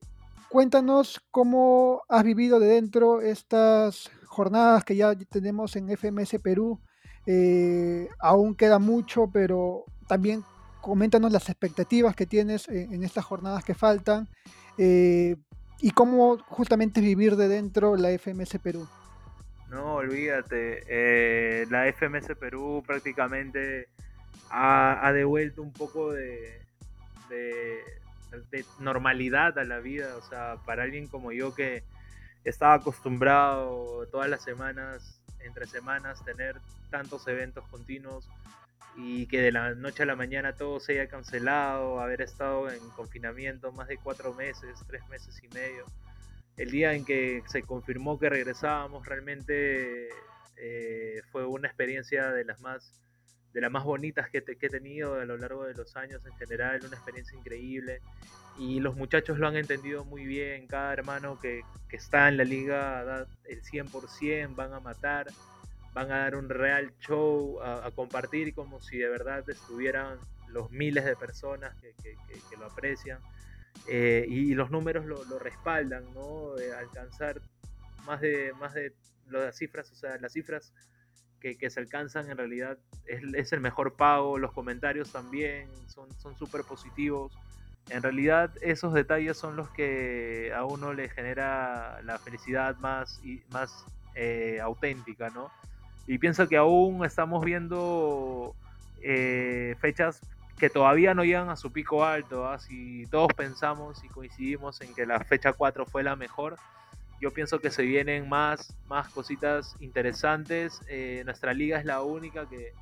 cuéntanos 0.49 1.21
cómo 1.31 2.03
has 2.09 2.23
vivido 2.23 2.61
de 2.61 2.69
dentro 2.69 3.21
estas 3.23 4.11
jornadas 4.41 4.85
que 4.85 4.97
ya 4.97 5.15
tenemos 5.15 5.77
en 5.77 5.91
FMS 5.91 6.39
Perú. 6.43 6.81
Eh, 7.27 8.09
aún 8.19 8.55
queda 8.55 8.79
mucho, 8.79 9.29
pero 9.31 9.85
también 10.09 10.43
coméntanos 10.81 11.31
las 11.31 11.51
expectativas 11.51 12.17
que 12.17 12.25
tienes 12.25 12.67
en, 12.69 13.05
estas 13.05 13.27
jornadas 13.27 13.63
que 13.65 13.75
faltan 13.75 14.27
y 15.83 15.91
cómo 15.91 16.39
justamente 16.49 17.03
vivir 17.03 17.37
de 17.37 17.49
dentro 17.49 17.97
la 17.97 18.09
FMS 18.17 18.59
Perú. 18.63 18.89
No, 19.71 19.95
olvídate. 19.95 20.83
Eh, 20.89 21.67
la 21.71 21.87
FMS 21.93 22.37
Perú 22.39 22.83
prácticamente 22.87 23.89
ha, 24.51 25.11
devuelto 25.15 25.63
un 25.63 25.73
poco 25.73 26.13
de, 26.13 26.61
normalidad 28.81 29.59
a 29.59 29.65
la 29.65 29.79
vida. 29.79 30.17
O 30.17 30.23
sea, 30.23 30.57
para 30.67 30.83
alguien 30.83 31.07
como 31.07 31.31
yo 31.31 31.55
que 31.55 31.85
estaba 32.45 32.75
acostumbrado 32.75 34.07
todas 34.11 34.29
las 34.29 34.43
semanas, 34.43 35.21
entre 35.41 35.67
semanas, 35.67 36.25
tener 36.25 36.61
tantos 36.91 37.27
eventos 37.29 37.67
continuos 37.69 38.29
y 38.97 39.27
que 39.27 39.41
de 39.41 39.53
la 39.53 39.75
noche 39.75 40.03
a 40.03 40.07
la 40.07 40.17
mañana 40.17 40.55
todo 40.55 40.81
se 40.81 40.93
haya 40.93 41.09
cancelado, 41.09 42.01
haber 42.01 42.23
estado 42.23 42.71
en 42.71 42.81
confinamiento 42.91 43.73
más 43.73 43.89
de 43.89 43.97
cuatro 43.99 44.35
meses, 44.35 44.79
tres 44.87 45.07
meses 45.09 45.41
y 45.43 45.49
medio. 45.55 45.85
El 46.57 46.71
día 46.71 46.93
en 46.93 47.05
que 47.05 47.43
se 47.47 47.63
confirmó 47.63 48.19
que 48.19 48.29
regresábamos 48.29 49.07
realmente 49.07 50.09
eh, 50.57 51.23
fue 51.31 51.47
una 51.47 51.69
experiencia 51.69 52.31
de 52.33 52.45
las 52.45 52.61
más 52.61 53.01
de 53.53 53.61
las 53.61 53.71
más 53.71 53.85
bonitas 53.85 54.31
que, 54.31 54.39
he 54.39 54.69
tenido 54.69 55.15
a 55.15 55.25
lo 55.25 55.37
largo 55.37 55.65
de 55.65 55.75
los 55.75 55.97
años 55.97 56.21
en 56.25 56.33
general, 56.37 56.81
una 56.85 56.97
experiencia 56.97 57.37
increíble 57.39 58.01
y 58.59 58.81
los 58.81 58.97
muchachos 58.97 59.39
lo 59.39 59.49
han 59.49 59.57
entendido 59.57 60.05
muy 60.05 60.25
bien, 60.25 60.67
cada 60.67 60.93
hermano 60.93 61.39
que, 61.41 61.63
está 61.91 62.29
en 62.29 62.37
la 62.37 62.45
liga 62.45 63.05
da 63.05 63.27
el 63.47 63.63
100%, 63.63 64.55
van 64.55 64.73
a 64.73 64.81
matar, 64.81 65.27
van 65.93 66.13
a 66.13 66.19
dar 66.19 66.37
un 66.37 66.49
real 66.49 66.93
show, 67.01 67.61
a, 67.61 67.91
compartir 67.91 68.55
como 68.55 68.81
si 68.81 68.99
de 68.99 69.09
verdad 69.09 69.49
estuvieran 69.51 70.19
los 70.49 70.71
miles 70.71 71.05
de 71.05 71.17
personas 71.17 71.75
que 71.81 72.57
lo 72.57 72.67
aprecian. 72.67 73.21
Eh, 73.87 74.25
y, 74.29 74.55
los 74.55 74.71
números 74.71 75.07
lo, 75.07 75.39
respaldan, 75.39 76.13
¿no? 76.15 76.55
alcanzar 76.79 77.41
más 78.05 78.21
de, 78.21 78.53
más 78.59 78.75
de 78.75 78.93
las 79.29 79.57
cifras, 79.57 79.91
o 79.91 79.95
sea, 79.95 80.17
las 80.19 80.33
cifras 80.33 80.73
que, 81.41 81.71
se 81.71 81.81
alcanzan 81.81 82.31
en 82.31 82.37
realidad 82.37 82.79
es, 83.07 83.53
el 83.53 83.61
mejor 83.61 83.95
pago, 83.95 84.39
los 84.39 84.53
comentarios 84.53 85.11
también 85.11 85.69
son 85.87 86.37
súper 86.37 86.63
positivos. 86.63 87.33
En 87.89 88.03
realidad 88.03 88.53
esos 88.61 88.93
detalles 88.93 89.37
son 89.37 89.57
los 89.57 89.69
que 89.71 90.53
a 90.55 90.65
uno 90.65 90.93
le 90.93 91.09
genera 91.09 92.01
la 92.03 92.19
felicidad 92.19 92.77
más, 92.77 93.21
y, 93.25 93.43
más 93.51 93.85
eh, 94.15 94.61
auténtica, 94.63 95.31
¿no? 95.31 95.51
Y 96.07 96.19
pienso 96.19 96.49
que 96.49 96.57
aún 96.57 97.05
estamos 97.05 97.45
viendo 97.45 98.55
eh, 99.03 99.77
fechas 99.81 100.21
que 100.59 100.71
todavía 100.71 101.15
no 101.15 101.25
llegan 101.25 101.49
a 101.49 101.57
su 101.57 101.73
pico 101.73 102.05
alto. 102.05 102.47
¿ah? 102.47 102.59
Si 102.59 103.07
todos 103.07 103.33
pensamos 103.35 104.05
y 104.05 104.09
coincidimos 104.09 104.81
en 104.83 104.95
que 104.95 105.07
la 105.07 105.21
fecha 105.21 105.53
4 105.53 105.87
fue 105.87 106.03
la 106.03 106.17
mejor, 106.17 106.57
yo 107.21 107.33
pienso 107.33 107.61
que 107.61 107.71
se 107.71 107.83
vienen 107.83 108.29
más, 108.29 108.75
más 108.87 109.09
cositas 109.11 109.77
interesantes. 109.81 110.81
Eh, 110.89 111.23
nuestra 111.25 111.53
liga 111.53 111.79
es 111.79 111.85
la 111.85 112.03
única 112.03 112.49
que 112.49 112.73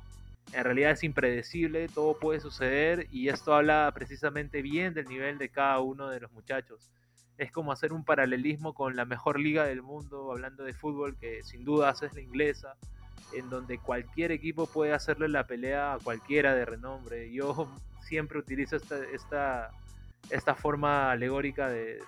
en 0.53 0.63
realidad 0.63 0.91
es 0.91 1.03
impredecible, 1.03 1.87
todo 1.89 2.17
puede 2.17 2.39
suceder 2.39 3.07
y 3.11 3.29
esto 3.29 3.53
habla 3.53 3.91
precisamente 3.93 4.61
bien 4.61 4.93
del 4.93 5.05
nivel 5.05 5.37
de 5.37 5.49
cada 5.49 5.79
uno 5.79 6.09
de 6.09 6.21
los 6.21 6.31
muchachos. 6.31 6.89
Es 7.37 7.51
como 7.51 7.71
hacer 7.71 7.93
un 7.93 8.03
paralelismo 8.03 8.73
con 8.73 8.95
la 8.95 9.05
mejor 9.05 9.39
liga 9.39 9.65
del 9.65 9.81
mundo, 9.81 10.31
hablando 10.31 10.63
de 10.63 10.73
fútbol, 10.73 11.17
que 11.17 11.43
sin 11.43 11.63
duda 11.63 11.91
es 11.91 12.13
la 12.13 12.21
inglesa 12.21 12.75
en 13.33 13.49
donde 13.49 13.77
cualquier 13.77 14.31
equipo 14.31 14.65
puede 14.67 14.93
hacerle 14.93 15.27
la 15.29 15.45
pelea 15.45 15.93
a 15.93 15.99
cualquiera 15.99 16.55
de 16.55 16.65
renombre. 16.65 17.31
Yo 17.31 17.71
siempre 18.01 18.39
utilizo 18.39 18.75
esta, 18.75 18.97
esta, 19.13 19.71
forma 20.55 21.11
alegórica 21.11 21.69
de, 21.69 21.99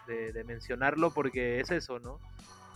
mencionarlo 0.45 1.11
porque 1.11 1.59
es 1.59 1.71
eso, 1.71 1.99
¿no? 1.99 2.19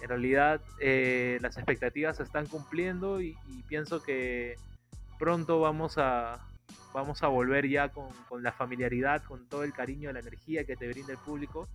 En 0.01 0.10
realidad 0.10 0.62
eh, 0.79 1.39
las 1.41 1.58
expectativas 1.58 2.17
se 2.17 2.23
están 2.23 2.47
cumpliendo 2.47 3.21
y, 3.21 3.38
pienso 3.67 4.03
que 4.03 4.55
pronto 5.17 5.60
vamos 5.60 5.97
a, 5.97 6.39
vamos 6.93 7.23
a 7.23 7.27
volver 7.27 7.67
ya 7.67 7.89
con, 7.89 8.12
la 8.41 8.51
familiaridad, 8.51 9.23
con 9.23 9.47
todo 9.47 9.63
el 9.63 9.73
cariño, 9.73 10.12
la 10.12 10.19
energía 10.19 10.65
que 10.65 10.75
te 10.75 10.88
brinda 10.88 11.13
el 11.13 11.19
público 11.19 11.67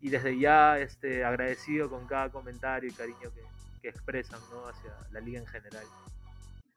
y 0.00 0.10
desde 0.10 0.38
ya 0.38 0.78
este, 0.78 1.24
agradecido 1.24 1.90
con 1.90 2.06
cada 2.06 2.30
comentario 2.30 2.88
y 2.88 2.92
cariño 2.92 3.30
que, 3.34 3.42
que 3.82 3.88
expresan 3.88 4.40
¿no? 4.52 4.66
hacia 4.66 4.92
la 5.10 5.20
liga 5.20 5.40
en 5.40 5.46
general. 5.46 5.84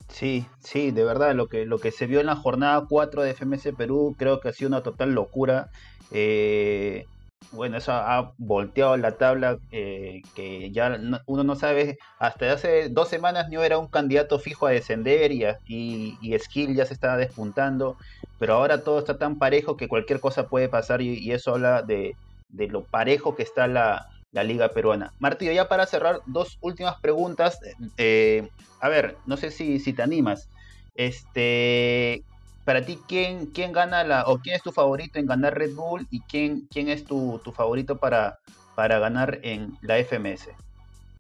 Sí, 0.10 0.46
sí, 0.60 0.92
de 0.92 1.04
verdad, 1.04 1.34
lo 1.36 1.48
que, 1.48 1.66
lo 1.66 1.80
que 1.80 1.92
se 1.92 2.06
vio 2.06 2.20
en 2.20 2.28
la 2.28 2.36
jornada 2.36 2.86
4 2.88 3.24
de 3.24 3.32
FMS 3.32 3.74
Perú 3.78 4.16
creo 4.18 4.40
que 4.40 4.50
ha 4.50 4.54
sido 4.54 4.70
una 4.70 4.84
total 4.84 5.14
locura. 5.14 5.70
Eh, 6.12 7.06
bueno, 7.52 7.78
eso 7.78 7.92
ha 7.92 8.34
volteado 8.38 8.96
la 8.98 9.18
tabla 9.18 9.58
eh, 9.72 10.22
que 10.36 10.72
ya 10.72 10.98
uno 11.26 11.44
no 11.44 11.56
sabe, 11.56 11.98
hasta 12.20 12.54
hace 12.54 12.90
dos 12.90 13.10
semanas 13.10 13.50
no 13.50 13.64
era 13.64 13.78
un 13.78 13.88
candidato 13.88 14.40
fijo 14.40 14.68
a 14.68 14.72
descender 14.72 15.32
y, 15.32 15.44
y, 15.68 16.18
y, 16.22 16.40
Skill 16.40 16.76
ya 16.76 16.86
se 16.86 16.94
estaba 16.94 17.18
despuntando, 17.18 17.98
pero 18.40 18.54
ahora 18.54 18.84
todo 18.84 19.00
está 19.00 19.18
tan 19.18 19.38
parejo 19.38 19.76
que 19.76 19.90
cualquier 19.90 20.20
cosa 20.20 20.48
puede 20.48 20.70
pasar 20.70 21.02
y, 21.02 21.32
eso 21.32 21.52
habla 21.52 21.82
de, 21.82 22.16
de, 22.50 22.68
lo 22.68 22.84
parejo 22.84 23.36
que 23.36 23.44
está 23.44 23.68
la, 23.68 24.08
la 24.32 24.44
Liga 24.44 24.70
Peruana. 24.70 25.14
Martillo, 25.20 25.52
ya 25.52 25.68
para 25.68 25.86
cerrar, 25.86 26.22
dos 26.26 26.58
últimas 26.62 27.00
preguntas. 27.02 27.60
Eh, 27.98 28.50
a 28.80 28.90
ver, 28.90 29.18
no 29.26 29.38
sé 29.38 29.52
si, 29.52 29.80
si 29.80 29.94
te 29.94 30.02
animas. 30.02 30.48
Este, 30.96 32.24
para 32.66 32.86
ti, 32.86 33.00
¿quién, 33.08 33.48
quién 33.48 33.72
gana 33.72 34.04
la, 34.04 34.24
o 34.26 34.40
quién 34.40 34.56
es 34.56 34.64
tu 34.64 34.72
favorito 34.72 35.20
en 35.20 35.26
ganar 35.26 35.58
Red 35.58 35.74
Bull 35.74 36.08
y 36.10 36.22
quién, 36.22 36.68
quién 36.72 36.90
es 36.90 37.04
tu, 37.06 37.42
favorito 37.56 37.98
para, 37.98 38.40
para 38.76 39.00
ganar 39.00 39.40
en 39.44 39.78
la 39.82 39.98
FMS? 39.98 40.50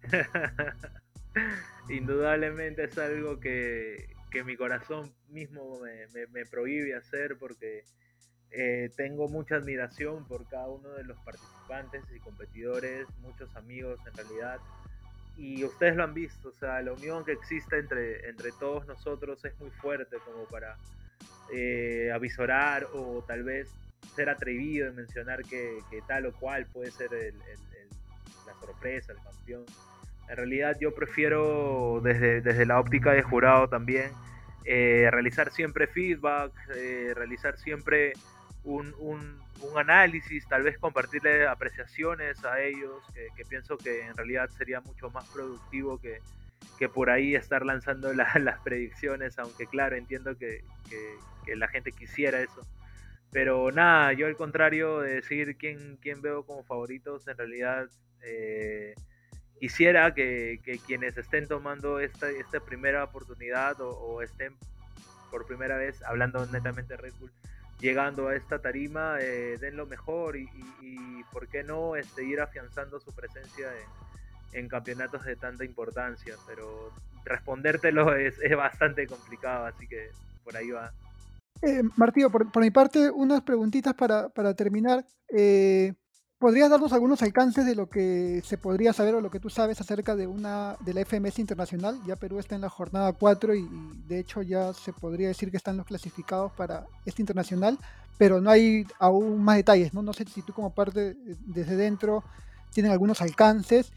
Indudablemente 1.89 2.85
es 2.85 2.97
algo 2.97 3.39
que, 3.39 4.07
mi 4.45 4.55
corazón 4.55 5.13
mismo 5.27 5.79
me, 5.81 6.27
me 6.27 6.45
prohíbe 6.45 6.95
hacer 6.95 7.37
porque 7.37 7.83
eh, 8.53 8.91
tengo 8.97 9.29
mucha 9.29 9.55
admiración 9.55 10.25
por 10.25 10.45
cada 10.47 10.67
uno 10.67 10.89
de 10.89 11.05
los 11.05 11.17
participantes 11.19 12.03
y 12.13 12.19
competidores, 12.19 13.07
muchos 13.21 13.55
amigos 13.55 13.99
en 14.05 14.13
realidad. 14.17 14.59
Y 15.37 15.63
ustedes 15.63 15.95
lo 15.95 16.03
han 16.03 16.13
visto, 16.13 16.49
o 16.49 16.53
sea, 16.59 16.81
la 16.81 16.91
unión 16.91 17.23
que 17.23 17.31
existe 17.31 17.79
entre, 17.79 18.29
entre 18.29 18.51
todos 18.59 18.85
nosotros 18.87 19.43
es 19.45 19.57
muy 19.59 19.69
fuerte 19.69 20.17
como 20.25 20.43
para 20.45 20.75
eh, 21.53 22.11
avisorar 22.13 22.87
o 22.93 23.23
tal 23.25 23.43
vez 23.43 23.69
ser 24.15 24.29
atrevido 24.29 24.87
en 24.87 24.95
mencionar 24.95 25.43
que, 25.43 25.79
tal 26.05 26.25
o 26.25 26.33
cual 26.33 26.65
puede 26.65 26.91
ser 26.91 27.11
la 28.45 28.53
sorpresa, 28.59 29.13
el 29.13 29.19
campeón. 29.19 29.65
En 30.27 30.35
realidad 30.35 30.75
yo 30.79 30.93
prefiero 30.93 32.01
desde, 32.03 32.41
desde 32.41 32.65
la 32.65 32.79
óptica 32.79 33.13
de 33.13 33.21
jurado 33.23 33.69
también 33.69 34.11
eh, 34.65 35.07
realizar 35.09 35.51
siempre 35.51 35.87
feedback, 35.87 36.51
realizar 37.15 37.57
siempre 37.57 38.13
un, 38.63 38.93
un, 38.99 39.41
análisis, 39.77 40.47
tal 40.47 40.63
vez 40.63 40.77
compartirle 40.77 41.47
apreciaciones 41.47 42.43
a 42.43 42.59
ellos, 42.59 43.03
que, 43.13 43.45
pienso 43.45 43.77
que 43.77 44.05
en 44.05 44.15
realidad 44.15 44.49
sería 44.57 44.81
mucho 44.81 45.09
más 45.09 45.27
productivo 45.29 45.99
que, 45.99 46.19
que 46.77 46.89
por 46.89 47.09
ahí 47.09 47.35
estar 47.35 47.65
lanzando 47.65 48.13
las 48.13 48.59
predicciones, 48.63 49.37
aunque 49.39 49.67
claro, 49.67 49.95
entiendo 49.95 50.37
que, 50.37 50.63
que, 50.89 51.55
la 51.55 51.67
gente 51.67 51.91
quisiera 51.91 52.41
eso. 52.41 52.65
Pero 53.31 53.71
nada, 53.71 54.13
yo 54.13 54.27
al 54.27 54.35
contrario 54.35 54.99
de 54.99 55.15
decir 55.15 55.57
quién, 55.57 55.97
quién 56.01 56.21
veo 56.21 56.45
como 56.45 56.63
favoritos, 56.63 57.27
en 57.27 57.37
realidad 57.37 57.89
Eh, 58.23 58.93
quisiera 59.61 60.11
que, 60.15 60.59
quienes 60.87 61.15
estén 61.17 61.47
tomando 61.47 61.99
esta, 61.99 62.27
esta 62.31 62.59
primera 62.59 63.03
oportunidad 63.03 63.79
o, 63.79 64.23
estén 64.23 64.55
por 65.29 65.45
primera 65.45 65.77
vez 65.77 66.01
hablando 66.01 66.43
netamente 66.47 66.95
de 66.95 66.97
Red 66.97 67.13
Bull, 67.19 67.31
llegando 67.81 68.27
a 68.27 68.35
esta 68.35 68.59
tarima, 68.59 69.17
eh, 69.19 69.57
den 69.59 69.75
lo 69.75 69.85
mejor 69.87 70.37
y, 70.37 70.47
por 71.31 71.47
qué 71.47 71.63
no 71.63 71.95
este, 71.95 72.25
ir 72.25 72.41
afianzando 72.41 72.99
su 72.99 73.13
presencia 73.13 73.69
en, 74.51 74.67
campeonatos 74.67 75.23
de 75.23 75.35
tanta 75.35 75.63
importancia. 75.63 76.35
Pero 76.45 76.91
respondértelo 77.25 78.15
es, 78.15 78.37
es 78.41 78.55
bastante 78.55 79.07
complicado, 79.07 79.65
así 79.65 79.87
que 79.87 80.09
por 80.43 80.55
ahí 80.55 80.71
va. 80.71 80.91
Eh, 81.61 81.83
Martillo, 81.95 82.29
por, 82.29 82.59
mi 82.59 82.71
parte, 82.71 83.09
unas 83.11 83.41
preguntitas 83.41 83.93
para, 83.93 84.29
para 84.29 84.53
terminar. 84.53 85.05
Eh, 85.29 85.93
¿Podrías 86.41 86.71
darnos 86.71 86.91
algunos 86.91 87.21
alcances 87.21 87.67
de 87.67 87.75
lo 87.75 87.87
que 87.87 88.41
se 88.43 88.57
podría 88.57 88.93
saber 88.93 89.13
o 89.13 89.21
lo 89.21 89.29
que 89.29 89.39
tú 89.39 89.51
sabes 89.51 89.79
acerca 89.79 90.15
de 90.15 90.25
una 90.25 90.75
de 90.79 90.95
la 90.95 91.05
FMS 91.05 91.37
internacional? 91.37 92.01
Ya 92.03 92.15
Perú 92.15 92.39
está 92.39 92.55
en 92.55 92.61
la 92.61 92.69
jornada 92.69 93.13
4 93.13 93.53
y, 93.53 93.69
de 94.07 94.17
hecho 94.17 94.41
ya 94.41 94.73
se 94.73 94.91
podría 94.91 95.27
decir 95.27 95.51
que 95.51 95.57
están 95.57 95.77
los 95.77 95.85
clasificados 95.85 96.51
para 96.53 96.87
este 97.05 97.21
internacional, 97.21 97.77
pero 98.17 98.41
no 98.41 98.49
hay 98.49 98.87
aún 98.97 99.43
más 99.43 99.57
detalles, 99.57 99.93
¿no? 99.93 100.01
No 100.01 100.13
sé 100.13 100.25
si 100.25 100.41
tú 100.41 100.51
como 100.51 100.73
parte 100.73 101.15
desde 101.45 101.75
dentro 101.75 102.23
tienen 102.73 102.91
algunos 102.91 103.21
alcances. 103.21 103.91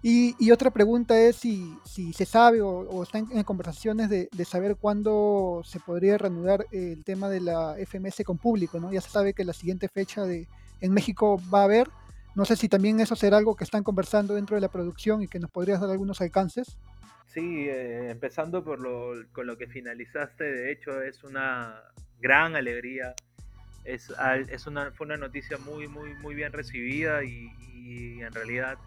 Y, 0.00 0.50
otra 0.52 0.70
pregunta 0.70 1.20
es 1.20 1.36
si, 1.36 1.76
se 1.84 2.24
sabe 2.24 2.62
o, 2.62 3.02
está 3.02 3.18
en, 3.18 3.44
conversaciones 3.44 4.08
de, 4.08 4.30
de, 4.32 4.44
saber 4.46 4.76
cuándo 4.76 5.60
se 5.66 5.78
podría 5.80 6.16
reanudar 6.16 6.64
el 6.72 7.04
tema 7.04 7.28
de 7.28 7.42
la 7.42 7.76
FMS 7.86 8.24
con 8.24 8.38
público, 8.38 8.80
¿no? 8.80 8.90
Ya 8.90 9.02
se 9.02 9.10
sabe 9.10 9.34
que 9.34 9.44
la 9.44 9.52
siguiente 9.52 9.88
fecha 9.88 10.24
de 10.24 10.48
en 10.80 10.92
México 10.92 11.40
va 11.52 11.60
a 11.60 11.64
haber. 11.64 11.88
No 12.34 12.44
sé 12.44 12.56
si 12.56 12.68
también 12.68 13.00
eso 13.00 13.16
será 13.16 13.36
algo 13.36 13.56
que 13.56 13.64
están 13.64 13.82
conversando 13.82 14.34
dentro 14.34 14.56
de 14.56 14.60
la 14.60 14.68
producción 14.68 15.22
y 15.22 15.28
que 15.28 15.38
nos 15.38 15.50
podrías 15.50 15.80
dar 15.80 15.90
algunos 15.90 16.20
alcances. 16.20 16.78
Sí, 17.26 17.68
eh, 17.68 18.10
empezando 18.10 18.64
por 18.64 18.80
lo, 18.80 19.12
con 19.32 19.46
lo 19.46 19.56
que 19.56 19.66
finalizaste, 19.66 20.44
de 20.44 20.72
hecho 20.72 21.00
es 21.02 21.22
una 21.22 21.80
gran 22.20 22.56
alegría. 22.56 23.14
Es, 23.84 24.12
es 24.48 24.66
una, 24.66 24.90
fue 24.92 25.06
una 25.06 25.16
noticia 25.16 25.56
muy, 25.58 25.88
muy, 25.88 26.14
muy 26.14 26.34
bien 26.34 26.52
recibida 26.52 27.24
y, 27.24 27.50
y 27.72 28.20
en 28.20 28.32
realidad 28.32 28.78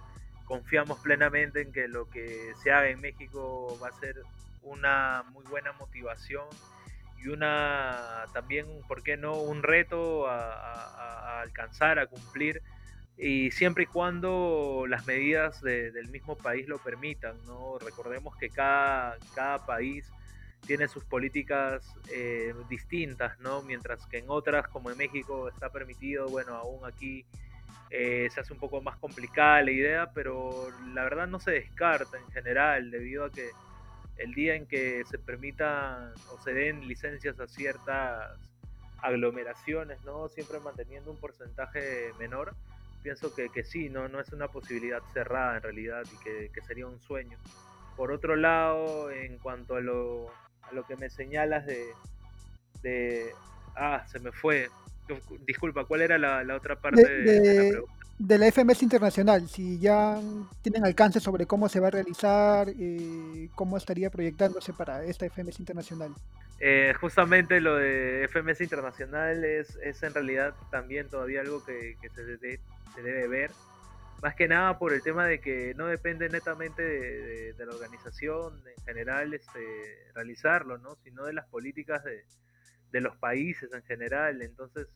confiamos 0.45 0.99
plenamente 0.99 1.62
en 1.62 1.71
que 1.71 1.88
lo 1.88 2.10
que 2.10 2.51
se 2.62 2.71
haga 2.71 2.89
en 2.89 3.01
México 3.01 3.77
va 3.82 3.89
a 3.89 3.99
ser 3.99 4.21
una 4.62 5.23
muy 5.32 5.45
buena 5.45 5.71
motivación 5.73 6.45
y 7.23 7.29
una 7.29 8.25
también, 8.33 8.67
¿por 8.88 9.03
qué 9.03 9.17
no?, 9.17 9.41
un 9.41 9.63
reto 9.63 10.27
a, 10.27 11.41
alcanzar, 11.41 11.99
a 11.99 12.07
cumplir, 12.07 12.62
y 13.17 13.51
siempre 13.51 13.83
y 13.83 13.88
cuando 13.88 14.86
las 14.88 15.05
medidas 15.05 15.62
del 15.62 16.07
mismo 16.09 16.36
país 16.36 16.67
lo 16.67 16.79
permitan, 16.79 17.36
¿no? 17.45 17.77
Recordemos 17.79 18.36
que 18.38 18.49
cada, 18.49 19.17
cada 19.36 19.65
país 19.65 20.09
tiene 20.65 20.88
sus 20.88 21.03
políticas 21.03 21.95
eh, 22.12 22.53
distintas, 22.69 23.38
¿no? 23.39 23.62
Mientras 23.62 24.05
que 24.07 24.19
en 24.19 24.25
otras, 24.29 24.67
como 24.69 24.89
en 24.89 24.97
México, 24.97 25.49
está 25.49 25.69
permitido, 25.69 26.29
bueno, 26.29 26.55
aún 26.55 26.86
aquí 26.86 27.25
eh, 27.89 28.27
se 28.33 28.39
hace 28.39 28.53
un 28.53 28.59
poco 28.59 28.81
más 28.81 28.97
complicada 28.97 29.62
la 29.62 29.71
idea, 29.71 30.12
pero 30.13 30.69
la 30.93 31.03
verdad 31.03 31.27
no 31.27 31.39
se 31.39 31.51
descarta 31.51 32.17
en 32.17 32.31
general, 32.31 32.89
debido 32.89 33.25
a 33.25 33.31
que 33.31 33.49
el 34.17 34.34
día 34.34 34.56
en 34.56 34.65
que 34.65 35.04
se 35.10 35.17
permitan 35.17 36.13
o 36.32 36.41
se 36.43 36.54
den 36.54 36.88
licencias 36.88 37.39
a 37.39 37.47
ciertas 37.47 38.38
aglomeraciones, 39.02 40.04
¿no? 40.06 40.30
Siempre 40.30 40.60
manteniendo 40.60 41.12
un 41.12 41.17
porcentaje 41.17 42.12
menor, 42.19 42.56
pienso 43.04 43.36
que, 43.36 43.49
que 43.49 43.63
sí, 43.63 43.89
¿no? 43.89 44.08
no 44.08 44.19
es 44.19 44.32
una 44.32 44.47
posibilidad 44.47 45.02
cerrada 45.13 45.58
en 45.58 45.63
realidad 45.63 46.04
y 46.12 46.49
que, 46.49 46.62
sería 46.62 46.88
un 46.88 46.99
sueño. 47.02 47.38
Por 47.97 48.12
otro 48.12 48.36
lado, 48.36 49.12
en 49.12 49.38
cuanto 49.38 49.76
a 49.76 49.82
lo, 49.82 50.32
a 50.63 50.71
lo 50.71 50.86
que 50.86 50.95
me 50.95 51.10
señalas 51.10 51.65
de, 51.65 51.86
de... 52.82 53.32
Ah, 53.76 54.06
se 54.08 54.19
me 54.19 54.32
fue. 54.32 54.69
Disculpa, 55.45 55.86
¿cuál 55.86 56.02
era 56.02 56.17
la, 56.17 56.56
otra 56.56 56.78
parte 56.78 57.04
de, 57.04 57.54
la 57.54 57.69
pregunta? 57.69 58.03
De 58.17 58.38
la 58.38 58.52
FMS 58.52 58.84
Internacional, 58.84 59.47
si 59.47 59.80
ya 59.80 60.19
tienen 60.62 60.86
alcance 60.86 61.19
sobre 61.19 61.45
cómo 61.45 61.67
se 61.67 61.80
va 61.80 61.88
a 61.88 61.91
realizar, 61.91 62.69
eh, 62.69 63.49
cómo 63.56 63.78
estaría 63.78 64.10
proyectándose 64.10 64.73
para 64.73 65.04
esta 65.04 65.26
FMS 65.26 65.60
Internacional. 65.60 66.13
Eh, 66.60 66.93
justamente 67.02 67.60
lo 67.60 67.76
de 67.76 68.28
FMS 68.30 68.62
Internacional 68.62 69.43
es, 69.43 69.78
es, 69.84 70.02
en 70.04 70.13
realidad 70.13 70.54
también 70.71 71.10
todavía 71.10 71.41
algo 71.41 71.63
que, 71.65 71.97
se, 72.13 73.02
debe 73.02 73.28
ver, 73.28 73.52
más 74.21 74.36
que 74.36 74.47
nada 74.47 74.78
por 74.78 74.93
el 74.93 75.02
tema 75.02 75.26
de 75.26 75.41
que 75.41 75.73
no 75.76 75.88
depende 75.88 76.30
netamente 76.30 76.84
de, 76.84 77.65
la 77.65 77.73
organización 77.73 78.62
en 78.78 78.84
general 78.86 79.34
este, 79.34 80.12
realizarlo, 80.13 80.78
¿no? 80.78 80.95
sino 81.04 81.26
de 81.26 81.34
las 81.34 81.47
políticas 81.47 82.04
de, 82.04 82.23
de 82.91 83.02
los 83.02 83.17
países 83.17 83.73
en 83.73 83.84
general, 83.84 84.41
entonces 84.41 84.88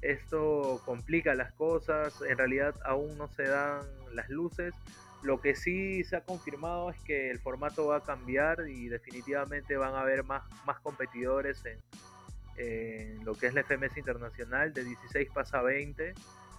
esto 0.00 0.80
complica 0.84 1.34
las 1.34 1.52
cosas, 1.52 2.14
en 2.22 2.38
realidad 2.38 2.74
aún 2.84 3.18
no 3.18 3.28
se 3.28 3.44
dan 3.44 3.82
las 4.12 4.28
luces. 4.28 4.74
Lo 5.22 5.40
que 5.40 5.56
sí 5.56 6.04
se 6.04 6.16
ha 6.16 6.20
confirmado 6.20 6.90
es 6.90 7.00
que 7.00 7.30
el 7.30 7.40
formato 7.40 7.86
va 7.88 7.96
a 7.96 8.02
cambiar 8.02 8.68
y 8.68 8.88
definitivamente 8.88 9.76
van 9.76 9.94
a 9.94 10.00
haber 10.00 10.22
más, 10.22 10.44
más 10.64 10.78
competidores 10.80 11.64
en, 11.64 13.24
lo 13.24 13.34
que 13.34 13.46
es 13.46 13.54
la 13.54 13.62
FMS 13.62 13.96
internacional, 13.96 14.72
de 14.72 14.84
16 14.84 15.28
pasa 15.32 15.60
a 15.60 15.62
20. 15.62 16.14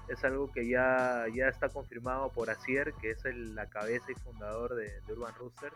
Es 0.07 0.23
algo 0.23 0.51
que 0.51 0.67
ya, 0.67 1.25
ya 1.33 1.49
está 1.49 1.69
confirmado 1.69 2.31
por 2.31 2.49
Asier, 2.49 2.93
que 3.01 3.11
es 3.11 3.23
la 3.25 3.67
cabeza 3.67 4.11
y 4.11 4.15
fundador 4.15 4.75
de, 4.75 4.91
Urban 5.09 5.33
Roosters. 5.35 5.75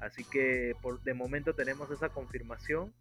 Así 0.00 0.24
que 0.24 0.74
por, 0.82 1.00
de 1.02 1.14
momento 1.14 1.54
tenemos 1.54 1.90
esa 1.90 2.08
confirmación. 2.08 2.92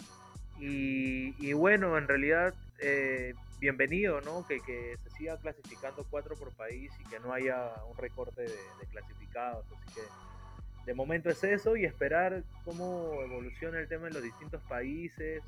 Y, 0.60 1.54
bueno, 1.54 1.98
en 1.98 2.08
realidad 2.08 2.54
eh, 2.80 3.34
bienvenido, 3.63 4.19
¿no? 4.19 4.45
Que, 4.45 4.60
se 5.02 5.10
siga 5.12 5.38
clasificando 5.38 6.06
cuatro 6.10 6.36
por 6.36 6.52
país 6.52 6.91
y 6.99 7.06
que 7.06 7.17
no 7.21 7.32
haya 7.32 7.71
un 7.89 7.95
recorte 7.95 8.41
de, 8.41 8.86
clasificados. 8.91 9.65
Así 9.67 9.95
que 9.95 10.02
de 10.86 10.93
momento 10.93 11.30
es 11.30 11.41
eso 11.45 11.78
y 11.78 11.86
esperar 11.86 12.43
cómo 12.65 13.21
evoluciona 13.23 13.80
el 13.80 13.88
tema 13.88 14.10
en 14.10 14.15
los 14.15 14.21
distintos 14.21 14.62
países 14.63 15.41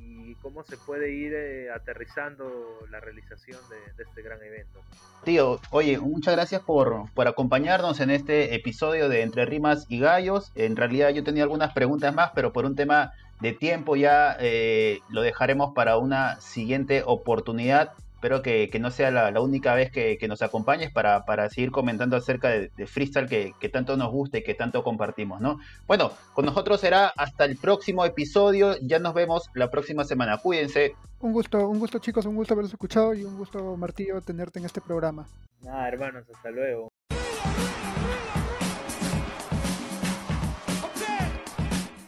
y 0.00 0.34
cómo 0.36 0.64
se 0.64 0.76
puede 0.78 1.12
ir 1.12 1.32
eh, 1.32 1.70
aterrizando 1.70 2.80
la 2.90 2.98
realización 2.98 3.60
de, 3.70 4.02
este 4.02 4.20
gran 4.20 4.42
evento. 4.42 4.80
Tío, 5.24 5.60
oye, 5.70 5.96
muchas 5.96 6.34
gracias 6.34 6.62
por, 6.62 7.04
por 7.14 7.28
acompañarnos 7.28 8.00
en 8.00 8.10
este 8.10 8.56
episodio 8.56 9.08
de 9.08 9.22
Entre 9.22 9.44
Rimas 9.44 9.86
y 9.88 10.00
Gallos. 10.00 10.50
En 10.56 10.74
realidad 10.74 11.10
yo 11.10 11.22
tenía 11.22 11.44
algunas 11.44 11.72
preguntas 11.72 12.12
más, 12.12 12.32
pero 12.34 12.52
por 12.52 12.64
un 12.64 12.74
tema 12.74 13.12
de 13.40 13.52
tiempo 13.52 13.96
ya 13.96 14.36
eh, 14.40 15.00
lo 15.08 15.22
dejaremos 15.22 15.74
para 15.74 15.98
una 15.98 16.40
siguiente 16.40 17.02
oportunidad. 17.04 17.92
Espero 18.14 18.42
que, 18.42 18.68
no 18.80 18.90
sea 18.90 19.12
la, 19.12 19.40
única 19.40 19.74
vez 19.74 19.92
que, 19.92 20.18
nos 20.26 20.42
acompañes 20.42 20.90
para, 20.90 21.22
seguir 21.50 21.70
comentando 21.70 22.16
acerca 22.16 22.48
de, 22.48 22.86
freestyle 22.88 23.28
que, 23.28 23.68
tanto 23.68 23.96
nos 23.96 24.10
gusta 24.10 24.38
y 24.38 24.42
que 24.42 24.54
tanto 24.54 24.82
compartimos, 24.82 25.40
¿no? 25.40 25.60
Bueno, 25.86 26.10
con 26.34 26.44
nosotros 26.44 26.80
será 26.80 27.12
hasta 27.16 27.44
el 27.44 27.56
próximo 27.56 28.04
episodio. 28.04 28.74
Ya 28.82 28.98
nos 28.98 29.14
vemos 29.14 29.48
la 29.54 29.70
próxima 29.70 30.02
semana. 30.02 30.38
Cuídense. 30.38 30.96
Un 31.20 31.32
gusto, 31.32 31.68
un 31.68 31.78
gusto 31.78 32.00
chicos, 32.00 32.26
un 32.26 32.34
gusto 32.34 32.54
haberlos 32.54 32.72
escuchado 32.72 33.14
y 33.14 33.22
un 33.22 33.38
gusto 33.38 33.76
Martillo 33.76 34.20
tenerte 34.20 34.58
en 34.58 34.64
este 34.64 34.80
programa. 34.80 35.28
Nada, 35.62 35.86
hermanos, 35.86 36.24
hasta 36.28 36.50
luego. 36.50 36.88